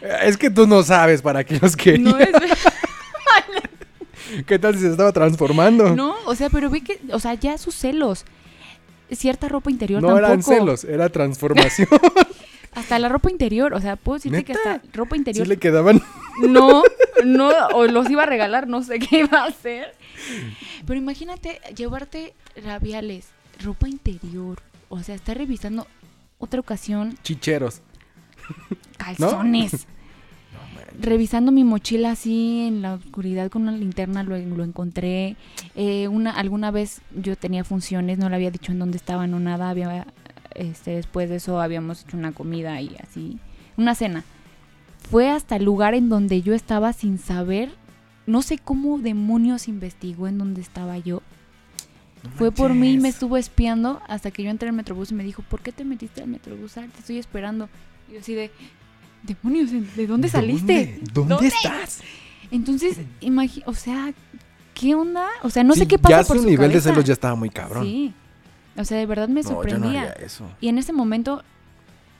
Eh, 0.00 0.08
Es 0.22 0.36
que 0.36 0.50
tú 0.50 0.66
no 0.66 0.82
sabes 0.82 1.20
para 1.20 1.44
qué 1.44 1.58
los 1.60 1.76
querías. 1.76 2.12
No 2.12 2.18
es 2.18 2.30
¿Qué 4.46 4.58
tal 4.58 4.74
si 4.74 4.80
se 4.80 4.90
estaba 4.90 5.12
transformando? 5.12 5.94
No, 5.94 6.14
o 6.26 6.34
sea, 6.34 6.48
pero 6.50 6.70
vi 6.70 6.80
que, 6.82 7.00
o 7.12 7.18
sea, 7.20 7.34
ya 7.34 7.58
sus 7.58 7.74
celos. 7.74 8.24
Cierta 9.10 9.48
ropa 9.48 9.70
interior 9.70 10.00
No 10.00 10.08
tampoco. 10.08 10.26
eran 10.26 10.42
celos, 10.42 10.84
era 10.84 11.08
transformación. 11.10 11.88
Hasta 12.72 12.98
la 12.98 13.08
ropa 13.08 13.30
interior, 13.30 13.72
o 13.74 13.80
sea, 13.80 13.94
puedo 13.94 14.16
decirte 14.16 14.42
que 14.42 14.52
hasta 14.54 14.82
ropa 14.92 15.14
sí 15.14 15.18
interior. 15.18 15.46
le 15.46 15.58
quedaban. 15.58 16.02
No, 16.40 16.82
no, 17.24 17.50
o 17.72 17.84
los 17.86 18.10
iba 18.10 18.24
a 18.24 18.26
regalar, 18.26 18.66
no 18.66 18.82
sé 18.82 18.98
qué 18.98 19.20
iba 19.20 19.42
a 19.42 19.46
hacer. 19.46 19.94
Pero 20.84 20.98
imagínate 20.98 21.60
llevarte 21.76 22.34
labiales, 22.64 23.28
ropa 23.62 23.88
interior, 23.88 24.60
o 24.88 25.00
sea, 25.04 25.14
estar 25.14 25.38
revisando 25.38 25.86
otra 26.38 26.58
ocasión 26.58 27.16
Chicheros. 27.22 27.80
calzones. 28.98 29.86
Revisando 31.00 31.52
mi 31.52 31.64
mochila 31.64 32.12
así 32.12 32.66
en 32.66 32.82
la 32.82 32.94
oscuridad 32.94 33.50
con 33.50 33.62
una 33.62 33.72
linterna 33.72 34.22
lo, 34.22 34.38
lo 34.38 34.64
encontré. 34.64 35.36
Eh, 35.74 36.08
una 36.08 36.30
alguna 36.30 36.70
vez 36.70 37.00
yo 37.14 37.36
tenía 37.36 37.64
funciones, 37.64 38.18
no 38.18 38.28
le 38.28 38.36
había 38.36 38.50
dicho 38.50 38.72
en 38.72 38.78
dónde 38.78 38.96
estaba, 38.96 39.26
no 39.26 39.40
nada. 39.40 39.70
Había, 39.70 40.06
este, 40.54 40.92
después 40.92 41.28
de 41.28 41.36
eso 41.36 41.60
habíamos 41.60 42.02
hecho 42.02 42.16
una 42.16 42.32
comida 42.32 42.80
y 42.80 42.96
así, 43.02 43.38
una 43.76 43.94
cena. 43.94 44.24
Fue 45.10 45.28
hasta 45.30 45.56
el 45.56 45.64
lugar 45.64 45.94
en 45.94 46.08
donde 46.08 46.42
yo 46.42 46.54
estaba 46.54 46.92
sin 46.92 47.18
saber, 47.18 47.70
no 48.26 48.40
sé 48.42 48.58
cómo 48.58 48.98
demonios 48.98 49.68
investigó 49.68 50.28
en 50.28 50.38
dónde 50.38 50.60
estaba 50.60 50.96
yo. 50.98 51.22
Fue 52.36 52.50
por 52.50 52.72
mí 52.72 52.94
y 52.94 52.98
me 52.98 53.08
estuvo 53.10 53.36
espiando 53.36 54.00
hasta 54.08 54.30
que 54.30 54.42
yo 54.42 54.50
entré 54.50 54.70
al 54.70 54.74
metrobús 54.74 55.10
y 55.10 55.14
me 55.14 55.24
dijo, 55.24 55.42
¿por 55.42 55.60
qué 55.60 55.72
te 55.72 55.84
metiste 55.84 56.22
al 56.22 56.28
metrobús? 56.28 56.78
Ah, 56.78 56.86
Te 56.90 57.00
estoy 57.00 57.18
esperando. 57.18 57.68
Y 58.08 58.14
yo 58.14 58.20
así 58.20 58.34
de, 58.34 58.50
demonios, 59.26 59.70
¿de 59.96 60.06
dónde 60.06 60.28
saliste? 60.28 61.00
¿Dónde, 61.12 61.34
¿Dónde 61.34 61.48
estás? 61.48 62.00
Entonces, 62.50 62.98
imagi 63.20 63.62
o 63.66 63.74
sea, 63.74 64.12
¿qué 64.74 64.94
onda? 64.94 65.26
O 65.42 65.50
sea, 65.50 65.64
no 65.64 65.74
sé 65.74 65.86
qué 65.88 65.98
pasa 65.98 66.20
Ya 66.22 66.26
por 66.26 66.36
su 66.36 66.42
su 66.44 66.48
nivel 66.48 66.72
de 66.72 66.80
celos 66.80 67.04
ya 67.04 67.12
estaba 67.14 67.34
muy 67.34 67.50
cabrón. 67.50 67.84
Sí. 67.84 68.12
O 68.76 68.84
sea, 68.84 68.98
de 68.98 69.06
verdad 69.06 69.28
me 69.28 69.42
No, 69.42 69.48
yo 69.48 69.54
no 69.56 69.62
sorprendía. 69.62 70.00
haría 70.10 70.12
eso. 70.26 70.48
y 70.60 70.68
en 70.68 70.78
ese 70.78 70.92
momento, 70.92 71.42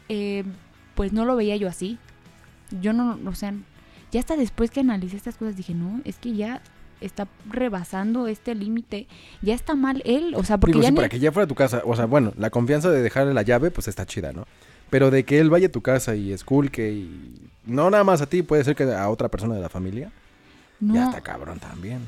eh, 0.09 0.45
pues 0.95 1.13
no 1.13 1.25
lo 1.25 1.37
veía 1.37 1.57
yo 1.57 1.69
así. 1.69 1.99
Yo 2.81 2.93
no, 2.93 3.19
o 3.27 3.35
sea, 3.35 3.53
ya 4.13 4.21
hasta 4.21 4.37
después 4.37 4.71
que 4.71 4.81
analicé 4.81 5.17
estas 5.17 5.37
cosas 5.37 5.57
dije, 5.57 5.75
no, 5.75 6.01
es 6.05 6.17
que 6.17 6.35
ya 6.35 6.63
está 7.01 7.29
rebasando 7.51 8.29
este 8.29 8.55
límite. 8.55 9.07
Ya 9.43 9.55
está 9.55 9.75
mal 9.75 10.01
él. 10.07 10.35
O 10.37 10.45
sea, 10.45 10.59
porque 10.59 10.73
Digo, 10.75 10.83
ya 10.85 10.91
ni- 10.91 10.97
para 10.97 11.09
que 11.09 11.19
ya 11.19 11.33
fuera 11.33 11.45
a 11.45 11.49
tu 11.49 11.55
casa. 11.55 11.83
O 11.85 11.95
sea, 11.97 12.07
bueno, 12.07 12.33
la 12.39 12.51
confianza 12.51 12.91
de 12.91 13.03
dejarle 13.03 13.35
la 13.35 13.43
llave, 13.43 13.71
pues 13.71 13.89
está 13.89 14.07
chida, 14.07 14.33
¿no? 14.33 14.47
Pero 14.95 15.11
de 15.11 15.25
que 15.25 15.41
él 15.41 15.51
vaya 15.51 15.67
a 15.67 15.73
tu 15.73 15.81
casa 15.83 16.15
y 16.15 16.33
esculque 16.33 16.93
y... 16.93 17.51
No 17.67 17.91
nada 17.91 18.05
más 18.05 18.23
a 18.23 18.27
ti, 18.27 18.43
puede 18.45 18.63
ser 18.63 18.77
que 18.77 18.85
a 18.85 19.09
otra 19.09 19.29
persona 19.29 19.57
de 19.57 19.61
la 19.61 19.69
familia. 19.69 20.13
no, 20.79 20.95
Ya 20.95 21.07
está 21.07 21.21
cabrón 21.21 21.59
también. 21.59 21.99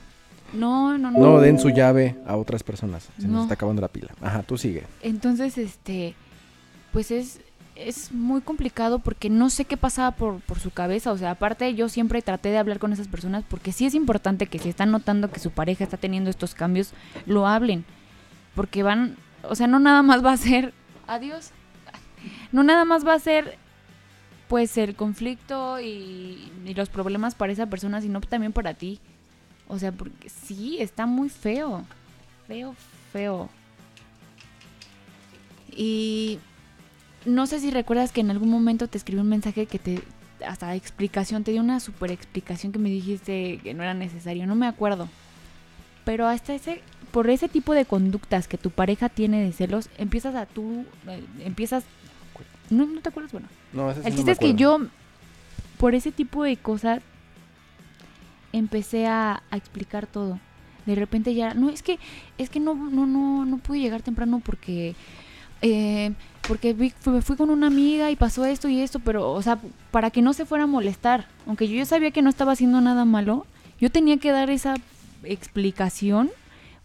no, 0.53 0.97
no, 0.97 1.11
no. 1.11 1.19
No 1.19 1.41
den 1.41 1.59
su 1.59 1.71
llave 1.71 2.15
a 2.29 2.37
otras 2.37 2.63
personas. 2.63 3.09
Se 3.19 3.27
No. 3.27 3.33
nos 3.33 3.43
está 3.43 3.55
acabando 3.55 3.83
la 3.83 3.89
pila. 3.89 4.13
Ajá, 4.21 4.45
tú 4.45 4.57
sigue. 4.57 4.85
Entonces, 5.03 5.59
este, 5.59 6.15
pues 6.93 7.11
es, 7.11 7.41
es 7.75 8.13
muy 8.13 8.41
complicado 8.41 9.01
porque 9.01 9.31
no 9.31 9.51
sé 9.51 9.65
qué 9.65 9.77
pasaba 9.77 10.13
por, 10.13 10.39
por 10.43 10.61
su 10.61 10.71
cabeza. 10.71 11.11
O 11.11 11.19
sea, 11.19 11.33
aparte 11.33 11.75
yo 11.75 11.89
siempre 11.89 12.23
traté 12.23 12.51
de 12.51 12.59
hablar 12.59 12.79
con 12.79 12.93
esas 12.93 13.09
personas 13.09 13.43
porque 13.49 13.73
sí 13.73 13.85
es 13.85 13.95
importante 13.97 14.47
que 14.47 14.61
si 14.61 14.69
están 14.69 14.93
notando 14.93 15.33
que 15.33 15.41
su 15.41 15.51
pareja 15.51 15.83
está 15.83 15.97
teniendo 15.97 16.31
estos 16.31 16.55
cambios, 16.55 16.93
lo 17.27 17.49
hablen. 17.49 17.85
Porque 18.55 18.85
van, 18.85 19.17
o 19.43 19.57
sea, 19.57 19.67
no 19.67 19.81
nada 19.81 20.03
más 20.03 20.25
va 20.25 20.33
a 20.35 20.37
ser, 20.37 20.73
adiós, 21.09 21.51
no 22.53 22.63
nada 22.63 22.85
más 22.85 23.07
va 23.07 23.15
a 23.15 23.19
ser 23.19 23.59
pues 24.49 24.77
el 24.79 24.95
conflicto 24.95 25.81
y, 25.81 26.53
los 26.75 26.89
problemas 26.89 27.35
para 27.35 27.53
esa 27.53 27.67
persona, 27.67 28.01
sino 28.01 28.21
también 28.21 28.53
para 28.53 28.75
ti. 28.75 29.01
O 29.69 29.79
sea, 29.79 29.93
porque 29.93 30.29
sí, 30.29 30.77
está 30.81 31.07
muy 31.07 31.29
feo. 31.29 31.85
Feo, 32.47 32.75
feo. 33.13 33.49
Y 35.75 36.39
no 37.25 37.47
sé 37.47 37.61
si 37.61 37.71
recuerdas 37.71 38.13
que 38.13 38.21
en 38.21 38.31
algún 38.31 38.51
momento 38.51 38.89
te 38.89 38.99
escribí 38.99 39.21
un 39.21 39.29
mensaje 39.29 39.67
que 39.67 39.79
te 39.79 40.03
hasta 40.47 40.75
explicación, 40.75 41.45
te 41.45 41.53
dio 41.53 41.63
una 41.63 41.81
super 41.81 42.11
explicación 42.11 42.73
que 42.73 42.79
me 42.79 42.91
dijiste 42.91 43.59
que 43.63 43.75
no 43.75 43.83
era 43.83 43.95
necesario, 43.95 44.47
no 44.47 44.55
me 44.55 44.67
acuerdo. 44.67 45.09
Pero 46.05 46.27
hasta 46.29 46.55
ese 46.55 46.83
por 47.11 47.31
ese 47.31 47.49
tipo 47.49 47.73
de 47.73 47.87
conductas 47.87 48.47
que 48.47 48.59
tu 48.59 48.71
pareja 48.71 49.09
tiene 49.09 49.43
de 49.43 49.53
celos, 49.53 49.89
empiezas 49.97 50.35
a 50.35 50.45
tú 50.45 50.85
eh, 51.09 51.25
empiezas 51.41 51.85
no, 52.71 52.87
no 52.87 53.01
te 53.01 53.09
acuerdas, 53.09 53.33
bueno. 53.33 53.49
No, 53.73 53.91
ese 53.91 54.03
sí 54.03 54.07
El 54.09 54.13
no 54.13 54.17
chiste 54.17 54.27
me 54.31 54.33
es 54.33 54.39
que 54.39 54.55
yo, 54.55 54.79
por 55.79 55.95
ese 55.95 56.13
tipo 56.13 56.43
de 56.45 56.57
cosas, 56.57 57.01
empecé 58.53 59.07
a, 59.07 59.43
a 59.51 59.57
explicar 59.57 60.07
todo. 60.07 60.39
De 60.87 60.95
repente 60.95 61.35
ya, 61.35 61.55
no, 61.55 61.69
es 61.69 61.83
que, 61.83 61.99
es 62.39 62.49
que 62.49 62.61
no, 62.61 62.75
no, 62.75 63.07
no, 63.07 63.45
no 63.45 63.59
pude 63.59 63.81
llegar 63.81 64.03
temprano 64.03 64.41
porque, 64.45 64.95
eh, 65.63 66.13
porque 66.47 66.73
vi- 66.75 66.91
fui- 67.01 67.13
me 67.15 67.23
fui 67.23 67.37
con 67.37 67.51
una 67.51 67.67
amiga 67.67 68.11
y 68.11 68.17
pasó 68.17 68.45
esto 68.45 68.69
y 68.69 68.81
esto, 68.81 69.01
pero, 69.01 69.33
o 69.33 69.43
sea, 69.43 69.59
para 69.91 70.11
que 70.11 70.23
no 70.23 70.33
se 70.33 70.47
fuera 70.47 70.65
a 70.65 70.69
molestar. 70.69 71.27
Aunque 71.47 71.69
yo 71.69 71.75
ya 71.77 71.85
sabía 71.85 72.13
que 72.13 72.23
no 72.23 72.31
estaba 72.31 72.53
haciendo 72.53 72.81
nada 72.81 73.05
malo, 73.05 73.47
yo 73.81 73.91
tenía 73.91 74.17
que 74.19 74.31
dar 74.31 74.49
esa 74.49 74.77
explicación 75.25 76.31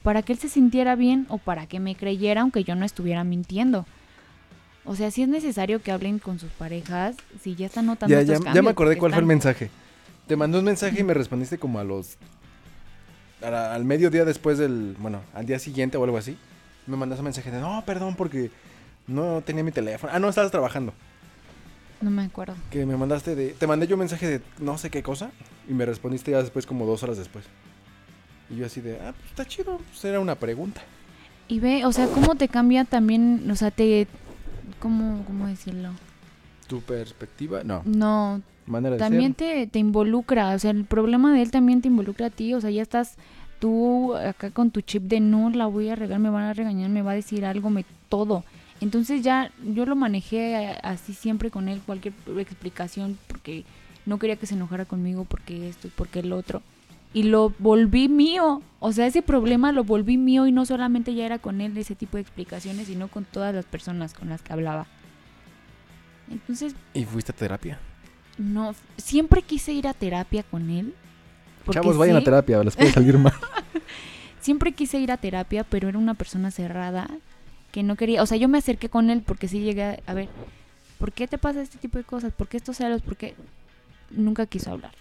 para 0.01 0.23
que 0.23 0.33
él 0.33 0.39
se 0.39 0.50
sintiera 0.50 0.95
bien 0.95 1.27
o 1.29 1.38
para 1.38 1.67
que 1.67 1.79
me 1.79 1.93
creyera 1.95 2.41
aunque 2.41 2.63
yo 2.63 2.73
no 2.75 2.85
estuviera 2.85 3.23
mintiendo. 3.23 3.85
O 4.85 4.95
sea, 4.95 5.11
si 5.11 5.21
es 5.21 5.27
necesario 5.27 5.81
que 5.81 5.91
hablen 5.91 6.17
con 6.19 6.39
sus 6.39 6.51
parejas, 6.51 7.15
si 7.41 7.55
ya 7.55 7.67
están 7.67 7.85
notando 7.85 8.13
Ya, 8.13 8.21
estos 8.21 8.33
ya, 8.33 8.39
ya 8.39 8.43
cambios, 8.45 8.65
me 8.65 8.71
acordé 8.71 8.97
cuál 8.97 9.11
fue 9.11 9.19
el 9.21 9.27
mensaje. 9.27 9.69
Te 10.27 10.35
mandé 10.35 10.57
un 10.59 10.65
mensaje 10.65 11.00
y 11.00 11.03
me 11.03 11.13
respondiste 11.13 11.57
como 11.57 11.79
a 11.79 11.83
los... 11.83 12.17
a 13.43 13.50
la- 13.50 13.73
al 13.75 13.85
mediodía 13.85 14.25
después 14.25 14.57
del... 14.57 14.95
Bueno, 15.00 15.21
al 15.33 15.45
día 15.45 15.59
siguiente 15.59 15.97
o 15.97 16.03
algo 16.03 16.17
así. 16.17 16.38
Me 16.88 16.97
mandaste 16.97 17.21
un 17.21 17.25
mensaje 17.25 17.51
de, 17.51 17.59
no, 17.59 17.83
perdón, 17.85 18.15
porque 18.15 18.50
no 19.07 19.41
tenía 19.45 19.63
mi 19.63 19.71
teléfono. 19.71 20.11
Ah, 20.15 20.19
no, 20.19 20.29
estabas 20.29 20.50
trabajando. 20.51 20.93
No 22.01 22.09
me 22.09 22.23
acuerdo. 22.23 22.55
Que 22.71 22.85
me 22.88 22.97
mandaste 22.97 23.35
de... 23.35 23.50
Te 23.50 23.67
mandé 23.67 23.85
yo 23.85 23.95
un 23.95 24.00
mensaje 24.00 24.27
de 24.27 24.41
no 24.59 24.79
sé 24.79 24.89
qué 24.89 25.03
cosa. 25.03 25.29
Y 25.69 25.73
me 25.73 25.85
respondiste 25.85 26.31
ya 26.31 26.41
después 26.41 26.65
como 26.65 26.88
dos 26.88 27.03
horas 27.03 27.17
después. 27.17 27.45
Y 28.50 28.55
yo 28.55 28.65
así 28.65 28.81
de, 28.81 28.95
ah, 29.00 29.13
pues 29.15 29.29
está 29.29 29.45
chido. 29.45 29.77
Pues 29.77 30.03
era 30.05 30.19
una 30.19 30.33
pregunta. 30.35 30.81
Y 31.47 31.59
ve, 31.59 31.85
o 31.85 31.91
sea, 31.91 32.07
cómo 32.07 32.35
te 32.35 32.47
cambia 32.47 32.85
también, 32.85 33.50
o 33.51 33.55
sea, 33.55 33.69
te... 33.71 34.07
¿Cómo, 34.81 35.23
cómo 35.25 35.47
decirlo? 35.47 35.91
¿Tu 36.67 36.81
perspectiva? 36.81 37.63
No. 37.63 37.81
No, 37.85 38.41
Manera 38.65 38.95
de 38.95 39.00
también 39.00 39.35
ser. 39.38 39.65
te, 39.65 39.67
te 39.67 39.79
involucra, 39.79 40.53
o 40.55 40.59
sea, 40.59 40.71
el 40.71 40.85
problema 40.85 41.33
de 41.33 41.41
él 41.41 41.51
también 41.51 41.81
te 41.81 41.88
involucra 41.88 42.27
a 42.27 42.29
ti, 42.29 42.53
o 42.53 42.59
sea, 42.59 42.69
ya 42.69 42.81
estás 42.81 43.15
tú 43.59 44.15
acá 44.15 44.50
con 44.50 44.71
tu 44.71 44.81
chip 44.81 45.03
de 45.03 45.19
no 45.19 45.50
la 45.51 45.67
voy 45.67 45.89
a 45.89 45.95
regar, 45.95 46.19
me 46.19 46.29
van 46.29 46.43
a 46.43 46.53
regañar, 46.53 46.89
me 46.89 47.03
va 47.03 47.11
a 47.11 47.15
decir 47.15 47.45
algo, 47.45 47.69
me 47.69 47.85
todo. 48.09 48.43
Entonces 48.81 49.21
ya 49.21 49.51
yo 49.63 49.85
lo 49.85 49.95
manejé 49.95 50.75
así 50.81 51.13
siempre 51.13 51.51
con 51.51 51.69
él, 51.69 51.81
cualquier 51.85 52.15
explicación, 52.39 53.19
porque 53.27 53.63
no 54.07 54.17
quería 54.17 54.35
que 54.38 54.47
se 54.47 54.55
enojara 54.55 54.85
conmigo, 54.85 55.25
porque 55.25 55.69
esto 55.69 55.88
y 55.88 55.91
porque 55.91 56.19
el 56.19 56.33
otro. 56.33 56.63
Y 57.13 57.24
lo 57.24 57.53
volví 57.60 58.08
mío, 58.08 58.62
o 58.80 58.94
sea, 58.94 59.06
ese 59.06 59.22
problema 59.22 59.72
lo 59.72 59.84
volví 59.84 60.18
mío 60.18 60.48
y 60.48 60.51
no 60.51 60.65
solamente 60.65 61.13
ya 61.13 61.25
era 61.25 61.39
con 61.39 61.60
él 61.62 61.77
ese 61.77 61.96
tipo 61.96 62.18
de 62.18 62.22
explicaciones, 62.22 62.88
sino 62.88 63.09
con 63.09 63.25
todas 63.25 63.53
las 63.53 63.66
personas 63.66 64.14
con 64.14 64.29
las 64.29 64.42
que 64.42 64.53
hablaba. 64.53 64.88
Entonces 66.29 66.74
¿Y 66.94 67.03
fuiste 67.05 67.31
a 67.31 67.35
terapia? 67.35 67.79
no, 68.38 68.74
siempre 68.98 69.42
quise 69.42 69.74
ir 69.74 69.88
a 69.88 69.94
terapia 69.94 70.44
con 70.44 70.70
él. 70.70 70.94
Chavos, 71.70 71.98
vayan 71.98 72.16
a 72.16 72.24
terapia, 72.24 72.64
les 72.64 72.75
puede 72.75 72.92
salir 72.92 73.18
mal. 73.18 73.33
Siempre 74.42 74.72
quise 74.72 74.98
ir 74.98 75.12
a 75.12 75.18
terapia, 75.18 75.64
pero 75.64 75.88
era 75.88 76.00
una 76.00 76.16
persona 76.16 76.50
cerrada 76.50 77.07
que 77.72 77.83
no 77.83 77.96
quería. 77.96 78.24
O 78.24 78.25
sea, 78.25 78.38
yo 78.38 78.50
me 78.50 78.57
acerqué 78.57 78.90
con 78.90 79.09
él 79.12 79.22
porque 79.22 79.48
sí 79.48 79.59
llegué 79.59 79.83
a, 79.83 80.00
a 80.07 80.14
ver, 80.16 80.29
¿por 80.98 81.12
qué 81.12 81.27
te 81.27 81.38
pasa 81.38 81.62
este 81.62 81.77
tipo 81.77 82.00
de 82.00 82.03
cosas? 82.03 82.33
¿Por 82.33 82.48
qué 82.48 82.57
estos 82.57 82.77
celos? 82.77 83.01
¿Por 83.03 83.16
qué? 83.16 83.35
Nunca 84.09 84.48
quiso 84.48 84.72
hablar. 84.72 84.92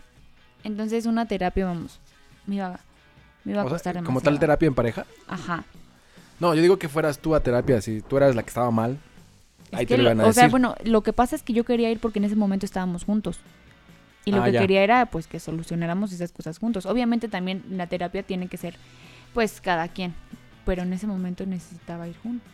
Entonces, 0.65 1.07
una 1.07 1.27
terapia, 1.27 1.67
vamos, 1.67 1.99
me 2.47 2.57
iba, 2.57 2.81
me 3.45 3.53
iba 3.53 3.63
a 3.63 3.65
O 3.65 3.69
sea, 3.69 3.75
costar 3.77 3.95
demasiado. 3.95 4.07
como 4.07 4.21
tal 4.21 4.39
terapia 4.39 4.67
en 4.67 4.75
pareja. 4.75 5.07
Ajá. 5.29 5.65
No, 6.39 6.55
yo 6.55 6.63
digo 6.63 6.79
que 6.79 6.89
fueras 6.89 7.19
tú 7.19 7.35
a 7.35 7.41
terapia, 7.41 7.81
si 7.81 8.01
tú 8.03 8.17
eras 8.17 8.35
la 8.35 8.43
que 8.43 8.49
estaba 8.49 8.71
mal. 8.71 8.99
Es 9.71 9.79
Ahí 9.79 9.87
te 9.87 9.97
lo 9.97 10.05
iban 10.05 10.21
a 10.21 10.25
o 10.27 10.33
sea, 10.33 10.45
decir. 10.45 10.51
bueno, 10.51 10.75
lo 10.85 11.03
que 11.03 11.13
pasa 11.13 11.37
es 11.37 11.43
que 11.43 11.53
yo 11.53 11.65
quería 11.65 11.91
ir 11.91 12.01
porque 12.01 12.19
en 12.19 12.25
ese 12.25 12.37
momento 12.37 12.67
estábamos 12.67 13.05
juntos. 13.05 13.39
Y 14.25 14.33
lo 14.33 14.43
Ah, 14.43 14.47
que 14.47 14.53
ya. 14.53 14.61
quería 14.61 14.83
era 14.83 15.07
pues 15.07 15.27
que 15.27 15.39
solucionáramos 15.41 16.13
esas 16.13 16.33
cosas 16.33 16.59
juntos. 16.59 16.87
Obviamente 16.87 17.29
también 17.29 17.63
la 17.71 17.87
terapia 17.87 18.23
tiene 18.23 18.49
que 18.49 18.57
ser 18.57 18.75
pues 19.33 19.61
cada 19.61 19.89
quien, 19.89 20.15
pero 20.67 20.83
en 20.83 20.93
ese 20.93 21.07
momento 21.07 21.47
necesitaba 21.47 22.09
ir 22.09 22.17
juntos. 22.23 22.49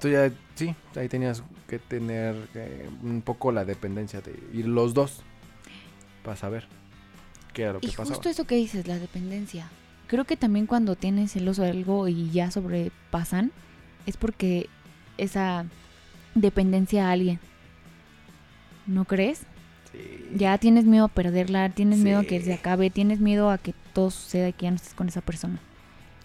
Tú 0.00 0.08
ya, 0.08 0.30
sí, 0.54 0.74
ahí 0.96 1.08
tenías 1.08 1.42
que 1.68 1.78
tener 1.78 2.34
eh, 2.54 2.88
un 3.02 3.22
poco 3.22 3.52
la 3.52 3.64
dependencia 3.64 4.20
de 4.20 4.34
ir 4.52 4.66
los 4.66 4.94
dos 4.94 5.22
para 6.24 6.36
saber 6.36 6.66
qué 7.54 7.62
era 7.62 7.72
lo 7.74 7.80
que 7.80 7.86
Y 7.86 7.90
pasaba. 7.90 8.08
justo 8.10 8.28
eso 8.28 8.44
que 8.44 8.56
dices, 8.56 8.86
la 8.86 8.98
dependencia. 8.98 9.68
Creo 10.06 10.24
que 10.26 10.36
también 10.36 10.66
cuando 10.66 10.96
tienes 10.96 11.32
celos 11.32 11.58
o 11.58 11.64
algo 11.64 12.08
y 12.08 12.30
ya 12.30 12.50
sobrepasan, 12.50 13.52
es 14.04 14.18
porque 14.18 14.68
esa 15.16 15.64
dependencia 16.34 17.08
a 17.08 17.12
alguien. 17.12 17.40
¿No 18.86 19.06
crees? 19.06 19.46
Sí. 19.92 20.26
Ya 20.36 20.58
tienes 20.58 20.84
miedo 20.84 21.06
a 21.06 21.08
perderla, 21.08 21.70
tienes 21.70 22.00
miedo 22.00 22.18
a 22.18 22.24
que 22.24 22.42
se 22.42 22.52
acabe, 22.52 22.90
tienes 22.90 23.20
miedo 23.20 23.50
a 23.50 23.56
que 23.58 23.74
todo 23.94 24.10
suceda 24.10 24.48
y 24.48 24.52
que 24.52 24.64
ya 24.64 24.70
no 24.70 24.76
estés 24.76 24.92
con 24.94 25.08
esa 25.08 25.22
persona. 25.22 25.58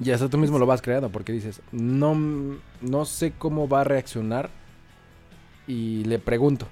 Y 0.04 0.12
hasta 0.12 0.30
tú 0.30 0.38
mismo 0.38 0.60
lo 0.60 0.65
vas 0.65 0.82
creando 0.82 1.10
porque 1.10 1.32
dices, 1.32 1.62
no, 1.72 2.15
no 2.82 3.06
sé 3.06 3.32
cómo 3.38 3.68
va 3.70 3.82
a 3.82 3.84
reaccionar 3.84 4.50
y 5.68 6.04
le 6.06 6.20
pregunto. 6.20 6.68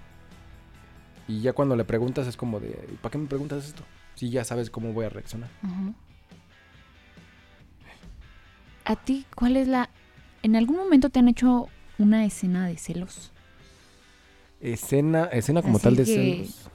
Y 1.27 1.41
ya 1.41 1.53
cuando 1.53 1.75
le 1.75 1.83
preguntas 1.83 2.25
es 2.27 2.37
como 2.37 2.59
de, 2.59 2.69
¿para 3.01 3.11
qué 3.11 3.17
me 3.17 3.27
preguntas 3.27 3.65
esto? 3.65 3.83
Si 4.17 4.29
ya 4.29 4.43
sabes 4.43 4.69
cómo 4.69 4.91
voy 4.93 5.05
a 5.05 5.09
reaccionar. 5.09 5.49
¿A 8.83 8.95
ti 8.95 9.25
cuál 9.35 9.57
es 9.57 9.67
la... 9.67 9.89
¿En 10.43 10.55
algún 10.55 10.77
momento 10.77 11.09
te 11.09 11.19
han 11.19 11.27
hecho 11.27 11.67
una 11.97 12.25
escena 12.25 12.67
de 12.67 12.77
celos? 12.77 13.31
Escena, 14.61 15.25
escena 15.25 15.61
como 15.61 15.75
Así 15.77 15.83
tal 15.83 15.95
de 15.95 16.03
que- 16.03 16.13
celos. 16.15 16.69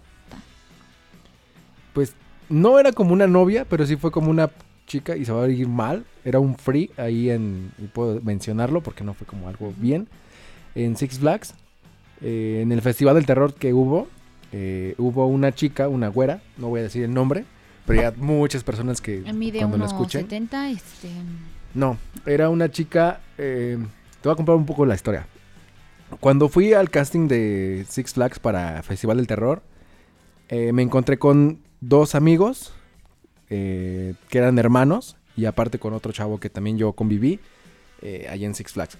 Pues 1.93 2.15
no 2.49 2.79
era 2.79 2.93
como 2.93 3.13
una 3.13 3.27
novia, 3.27 3.65
pero 3.69 3.85
sí 3.87 3.97
fue 3.97 4.11
como 4.11 4.31
una 4.31 4.51
chica 4.87 5.17
y 5.17 5.25
se 5.25 5.33
va 5.33 5.45
a 5.45 5.49
ir 5.49 5.69
mal. 5.69 6.05
Era 6.25 6.39
un 6.39 6.57
free 6.57 6.91
ahí 6.97 7.29
en, 7.31 7.73
y 7.79 7.87
puedo 7.87 8.21
mencionarlo 8.23 8.83
porque 8.83 9.05
no 9.05 9.15
fue 9.15 9.27
como 9.27 9.49
algo 9.49 9.75
bien, 9.77 10.09
en 10.75 10.97
Six 10.97 11.19
Flags. 11.19 11.55
eh, 12.21 12.61
en 12.63 12.71
el 12.73 12.81
Festival 12.83 13.17
del 13.17 13.27
Terror 13.27 13.53
que 13.53 13.73
hubo, 13.75 14.07
eh, 14.53 14.95
hubo 14.99 15.27
una 15.27 15.53
chica, 15.53 15.89
una 15.89 16.09
güera, 16.09 16.43
no 16.59 16.69
voy 16.69 16.81
a 16.81 16.83
decir 16.85 17.03
el 17.05 17.15
nombre, 17.15 17.45
pero 17.87 18.03
ya 18.03 18.13
muchas 18.17 18.63
personas 18.63 19.01
que 19.01 19.25
A 19.27 19.33
mí 19.33 19.51
de 19.51 19.59
cuando 19.61 19.79
la 19.79 19.87
escuchen. 19.87 20.23
70, 20.23 20.71
este... 20.71 21.09
No, 21.75 21.99
era 22.27 22.51
una 22.51 22.71
chica. 22.71 23.21
eh, 23.39 23.79
te 24.21 24.29
voy 24.29 24.35
a 24.35 24.37
comprar 24.37 24.57
un 24.57 24.67
poco 24.67 24.87
la 24.87 24.95
historia. 24.95 25.27
Cuando 26.21 26.49
fui 26.49 26.75
al 26.75 26.91
casting 26.91 27.27
de 27.27 27.87
Six 27.89 28.13
Flags 28.13 28.39
para 28.39 28.83
Festival 28.83 29.17
del 29.17 29.27
Terror, 29.27 29.63
eh, 30.49 30.73
me 30.73 30.83
encontré 30.83 31.19
con 31.19 31.61
dos 31.81 32.15
amigos 32.15 32.75
eh, 33.49 34.15
que 34.29 34.39
eran 34.39 34.59
hermanos 34.59 35.17
y 35.35 35.47
aparte 35.47 35.79
con 35.79 35.95
otro 35.95 36.13
chavo 36.13 36.39
que 36.39 36.51
también 36.51 36.77
yo 36.77 36.93
conviví 36.93 37.41
allá 38.29 38.47
en 38.47 38.55
Six 38.55 38.73
Flags. 38.73 38.99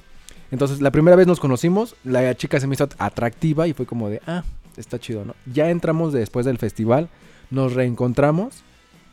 Entonces, 0.51 0.81
la 0.81 0.91
primera 0.93 1.17
vez 1.17 1.27
nos 1.27 1.41
conocimos, 1.41 1.97
la 2.05 2.35
chica 2.37 2.61
se 2.61 2.67
me 2.67 2.75
hizo 2.75 2.89
atractiva 2.99 3.67
y 3.67 3.73
fue 3.73 3.85
como 3.85 4.09
de, 4.09 4.23
ah, 4.27 4.45
está 4.77 4.99
chido, 4.99 5.25
¿no? 5.25 5.35
Ya 5.53 5.71
entramos 5.71 6.13
después 6.13 6.47
del 6.47 6.59
festival, 6.59 7.09
nos 7.51 7.75
reencontramos 7.75 8.63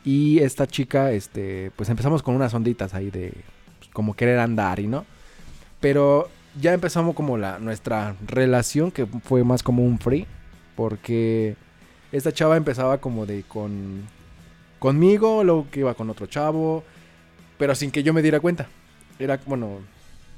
y 0.04 0.38
esta 0.38 0.66
chica, 0.66 1.12
este, 1.12 1.72
pues 1.76 1.88
empezamos 1.88 2.22
con 2.22 2.34
unas 2.34 2.54
onditas 2.54 2.94
ahí 2.94 3.10
de 3.10 3.32
pues, 3.78 3.90
como 3.92 4.14
querer 4.14 4.38
andar 4.38 4.80
y 4.80 4.86
no. 4.86 5.04
Pero 5.80 6.28
ya 6.60 6.72
empezamos 6.72 7.14
como 7.14 7.36
la 7.36 7.58
nuestra 7.58 8.16
relación 8.26 8.90
que 8.90 9.06
fue 9.06 9.44
más 9.44 9.62
como 9.62 9.84
un 9.84 9.98
free 9.98 10.26
porque 10.74 11.56
esta 12.12 12.32
chava 12.32 12.56
empezaba 12.56 12.98
como 12.98 13.26
de 13.26 13.42
con 13.42 14.02
conmigo, 14.78 15.44
luego 15.44 15.66
que 15.70 15.80
iba 15.80 15.94
con 15.94 16.08
otro 16.10 16.26
chavo, 16.26 16.82
pero 17.58 17.74
sin 17.74 17.90
que 17.90 18.02
yo 18.02 18.12
me 18.12 18.22
diera 18.22 18.40
cuenta. 18.40 18.66
Era 19.18 19.38
bueno, 19.46 19.80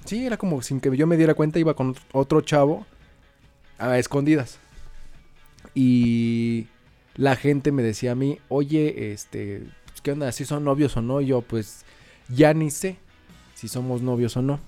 sí, 0.04 0.26
era 0.26 0.36
como 0.36 0.60
sin 0.62 0.80
que 0.80 0.94
yo 0.96 1.06
me 1.06 1.16
diera 1.16 1.34
cuenta 1.34 1.60
iba 1.60 1.74
con 1.74 1.94
otro 2.12 2.40
chavo 2.40 2.84
a 3.78 3.98
escondidas. 3.98 4.58
Y 5.74 6.66
la 7.16 7.36
gente 7.36 7.72
me 7.72 7.82
decía 7.82 8.12
a 8.12 8.14
mí, 8.14 8.38
oye, 8.48 9.12
este, 9.12 9.62
pues, 9.86 10.00
¿qué 10.00 10.12
onda? 10.12 10.30
¿Si 10.32 10.44
son 10.44 10.64
novios 10.64 10.96
o 10.96 11.02
no? 11.02 11.20
Y 11.20 11.26
yo, 11.26 11.42
pues, 11.42 11.84
ya 12.28 12.54
ni 12.54 12.70
sé 12.70 12.96
si 13.54 13.68
somos 13.68 14.02
novios 14.02 14.36
o 14.36 14.42
no. 14.42 14.60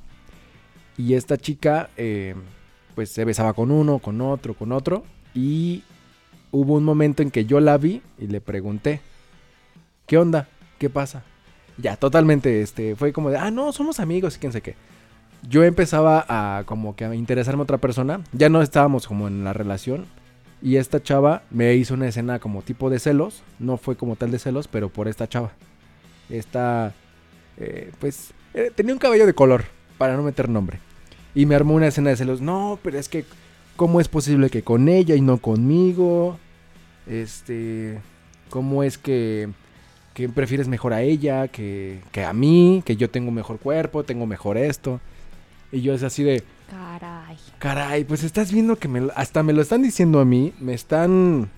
Y 0.97 1.15
esta 1.15 1.37
chica, 1.37 1.91
eh, 1.97 2.35
pues, 2.95 3.11
se 3.11 3.25
besaba 3.25 3.53
con 3.53 3.71
uno, 3.71 3.99
con 3.99 4.21
otro, 4.21 4.55
con 4.55 4.73
otro. 4.73 5.05
Y 5.35 5.83
hubo 6.51 6.75
un 6.75 6.85
momento 6.85 7.23
en 7.23 7.31
que 7.31 7.45
yo 7.47 7.61
la 7.61 7.77
vi 7.79 8.01
y 8.19 8.29
le 8.29 8.41
pregunté, 8.41 9.01
¿qué 10.07 10.19
onda? 10.19 10.49
¿Qué 10.79 10.89
pasa? 10.89 11.25
Ya, 11.79 11.97
totalmente, 11.97 12.63
este, 12.63 12.95
fue 12.95 13.13
como 13.13 13.31
de, 13.31 13.39
ah, 13.39 13.51
no, 13.51 13.73
somos 13.73 13.99
amigos 13.99 14.37
y 14.37 14.39
quién 14.39 14.53
sé 14.53 14.63
qué. 14.63 14.77
Yo 15.49 15.65
empezaba 15.65 16.25
a 16.29 16.65
como 16.65 16.95
que 16.95 17.05
a 17.05 17.15
interesarme 17.15 17.61
a 17.61 17.65
otra 17.65 17.79
persona, 17.79 18.21
ya 18.33 18.49
no 18.49 18.63
estábamos 18.63 19.07
como 19.07 19.27
en 19.27 19.45
la 19.45 19.53
relación. 19.53 20.07
Y 20.65 20.77
esta 20.79 21.03
chava 21.03 21.43
me 21.51 21.75
hizo 21.75 21.93
una 21.93 22.09
escena 22.09 22.39
como 22.39 22.63
tipo 22.63 22.89
de 22.89 22.99
celos, 22.99 23.43
no 23.59 23.77
fue 23.77 23.97
como 23.97 24.17
tal 24.17 24.31
de 24.31 24.39
celos, 24.39 24.67
pero 24.67 24.89
por 24.89 25.09
esta 25.09 25.29
chava. 25.29 25.53
Esta, 26.31 26.95
eh, 27.59 27.93
pues, 28.01 28.33
eh, 28.55 28.73
tenía 28.75 28.95
un 28.95 28.99
cabello 28.99 29.27
de 29.27 29.35
color, 29.35 29.67
para 29.99 30.17
no 30.17 30.23
meter 30.23 30.49
nombre. 30.49 30.81
Y 31.35 31.45
me 31.45 31.55
armó 31.55 31.75
una 31.75 31.89
escena 31.89 32.09
de 32.09 32.17
celos, 32.17 32.41
no, 32.41 32.79
pero 32.83 32.99
es 32.99 33.11
que, 33.11 33.27
¿cómo 33.77 34.01
es 34.01 34.09
posible 34.09 34.49
que 34.49 34.63
con 34.63 34.89
ella 34.89 35.15
y 35.15 35.21
no 35.21 35.37
conmigo? 35.37 36.39
Este, 37.07 38.01
¿cómo 38.49 38.83
es 38.83 38.97
que 38.97 39.51
que 40.15 40.29
prefieres 40.29 40.69
mejor 40.69 40.93
a 40.95 41.03
ella 41.03 41.49
que, 41.49 42.01
que, 42.13 42.25
a 42.25 42.33
mí, 42.33 42.83
que 42.87 42.97
yo 42.97 43.11
tengo 43.11 43.33
mejor 43.33 43.59
cuerpo, 43.59 44.05
tengo 44.05 44.27
mejor 44.27 44.57
esto. 44.57 45.01
Y 45.73 45.83
yo 45.83 45.93
es 45.93 46.05
así 46.05 46.23
de... 46.23 46.43
Caray. 46.75 47.37
Caray, 47.61 48.05
pues 48.05 48.25
estás 48.25 48.51
viendo 48.51 48.77
que 48.77 48.89
me, 48.89 49.09
hasta 49.15 49.45
me 49.45 49.53
lo 49.53 49.63
están 49.63 49.83
diciendo 49.83 50.19
a 50.19 50.25
mí, 50.25 50.53
me 50.59 50.75
están, 50.75 51.49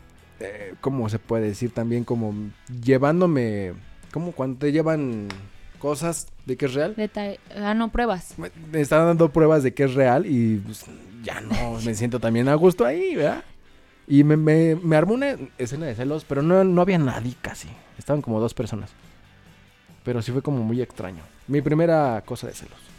eh, 0.41 0.75
¿cómo 0.83 1.09
se 1.09 1.19
puede 1.19 1.47
decir? 1.49 1.73
También 1.73 2.05
como 2.05 2.35
llevándome, 2.83 3.73
como 4.13 4.33
cuando 4.33 4.59
te 4.59 4.73
llevan 4.73 5.29
cosas 5.79 6.27
de 6.45 6.59
que 6.59 6.67
es 6.67 6.75
real. 6.75 6.95
Ah, 7.57 7.73
no, 7.73 7.91
pruebas. 7.91 8.39
Me, 8.39 8.51
me, 8.71 8.83
están 8.83 9.07
dando 9.07 9.33
pruebas 9.33 9.63
de 9.63 9.73
que 9.73 9.85
es 9.85 9.95
real 9.95 10.27
y 10.27 10.59
pues, 10.59 10.85
ya 11.23 11.41
no 11.41 11.79
me 11.83 11.95
siento 11.95 12.21
también 12.21 12.49
a 12.49 12.55
gusto 12.55 12.85
ahí, 12.85 13.17
¿verdad? 13.17 13.43
Y 14.07 14.23
me, 14.23 14.37
me, 14.37 14.77
me, 14.77 14.97
armó 14.97 15.15
una 15.15 15.35
escena 15.57 15.87
de 15.87 15.95
celos, 15.95 16.27
pero 16.29 16.43
no, 16.43 16.63
no 16.63 16.83
había 16.83 16.99
nadie 16.99 17.35
casi. 17.41 17.69
Estaban 17.97 18.21
como 18.21 18.39
dos 18.39 18.53
personas. 18.53 18.91
Pero 20.05 20.21
sí 20.21 20.31
fue 20.31 20.43
como 20.43 20.63
muy 20.63 20.83
extraño. 20.83 21.23
Mi 21.49 21.63
primera 21.63 22.23
cosa 22.27 22.49
de 22.49 22.53
celos. 22.53 22.96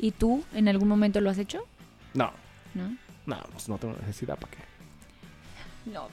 ¿Y 0.00 0.12
tú 0.12 0.42
en 0.54 0.66
algún 0.68 0.88
momento 0.88 1.20
lo 1.20 1.28
has 1.28 1.38
hecho? 1.38 1.66
No. 2.14 2.32
¿No? 2.74 2.96
No, 3.26 3.38
pues 3.52 3.68
no 3.68 3.76
tengo 3.76 3.94
necesidad 4.00 4.38
para 4.38 4.52
qué. 4.52 4.58
No, 5.84 6.08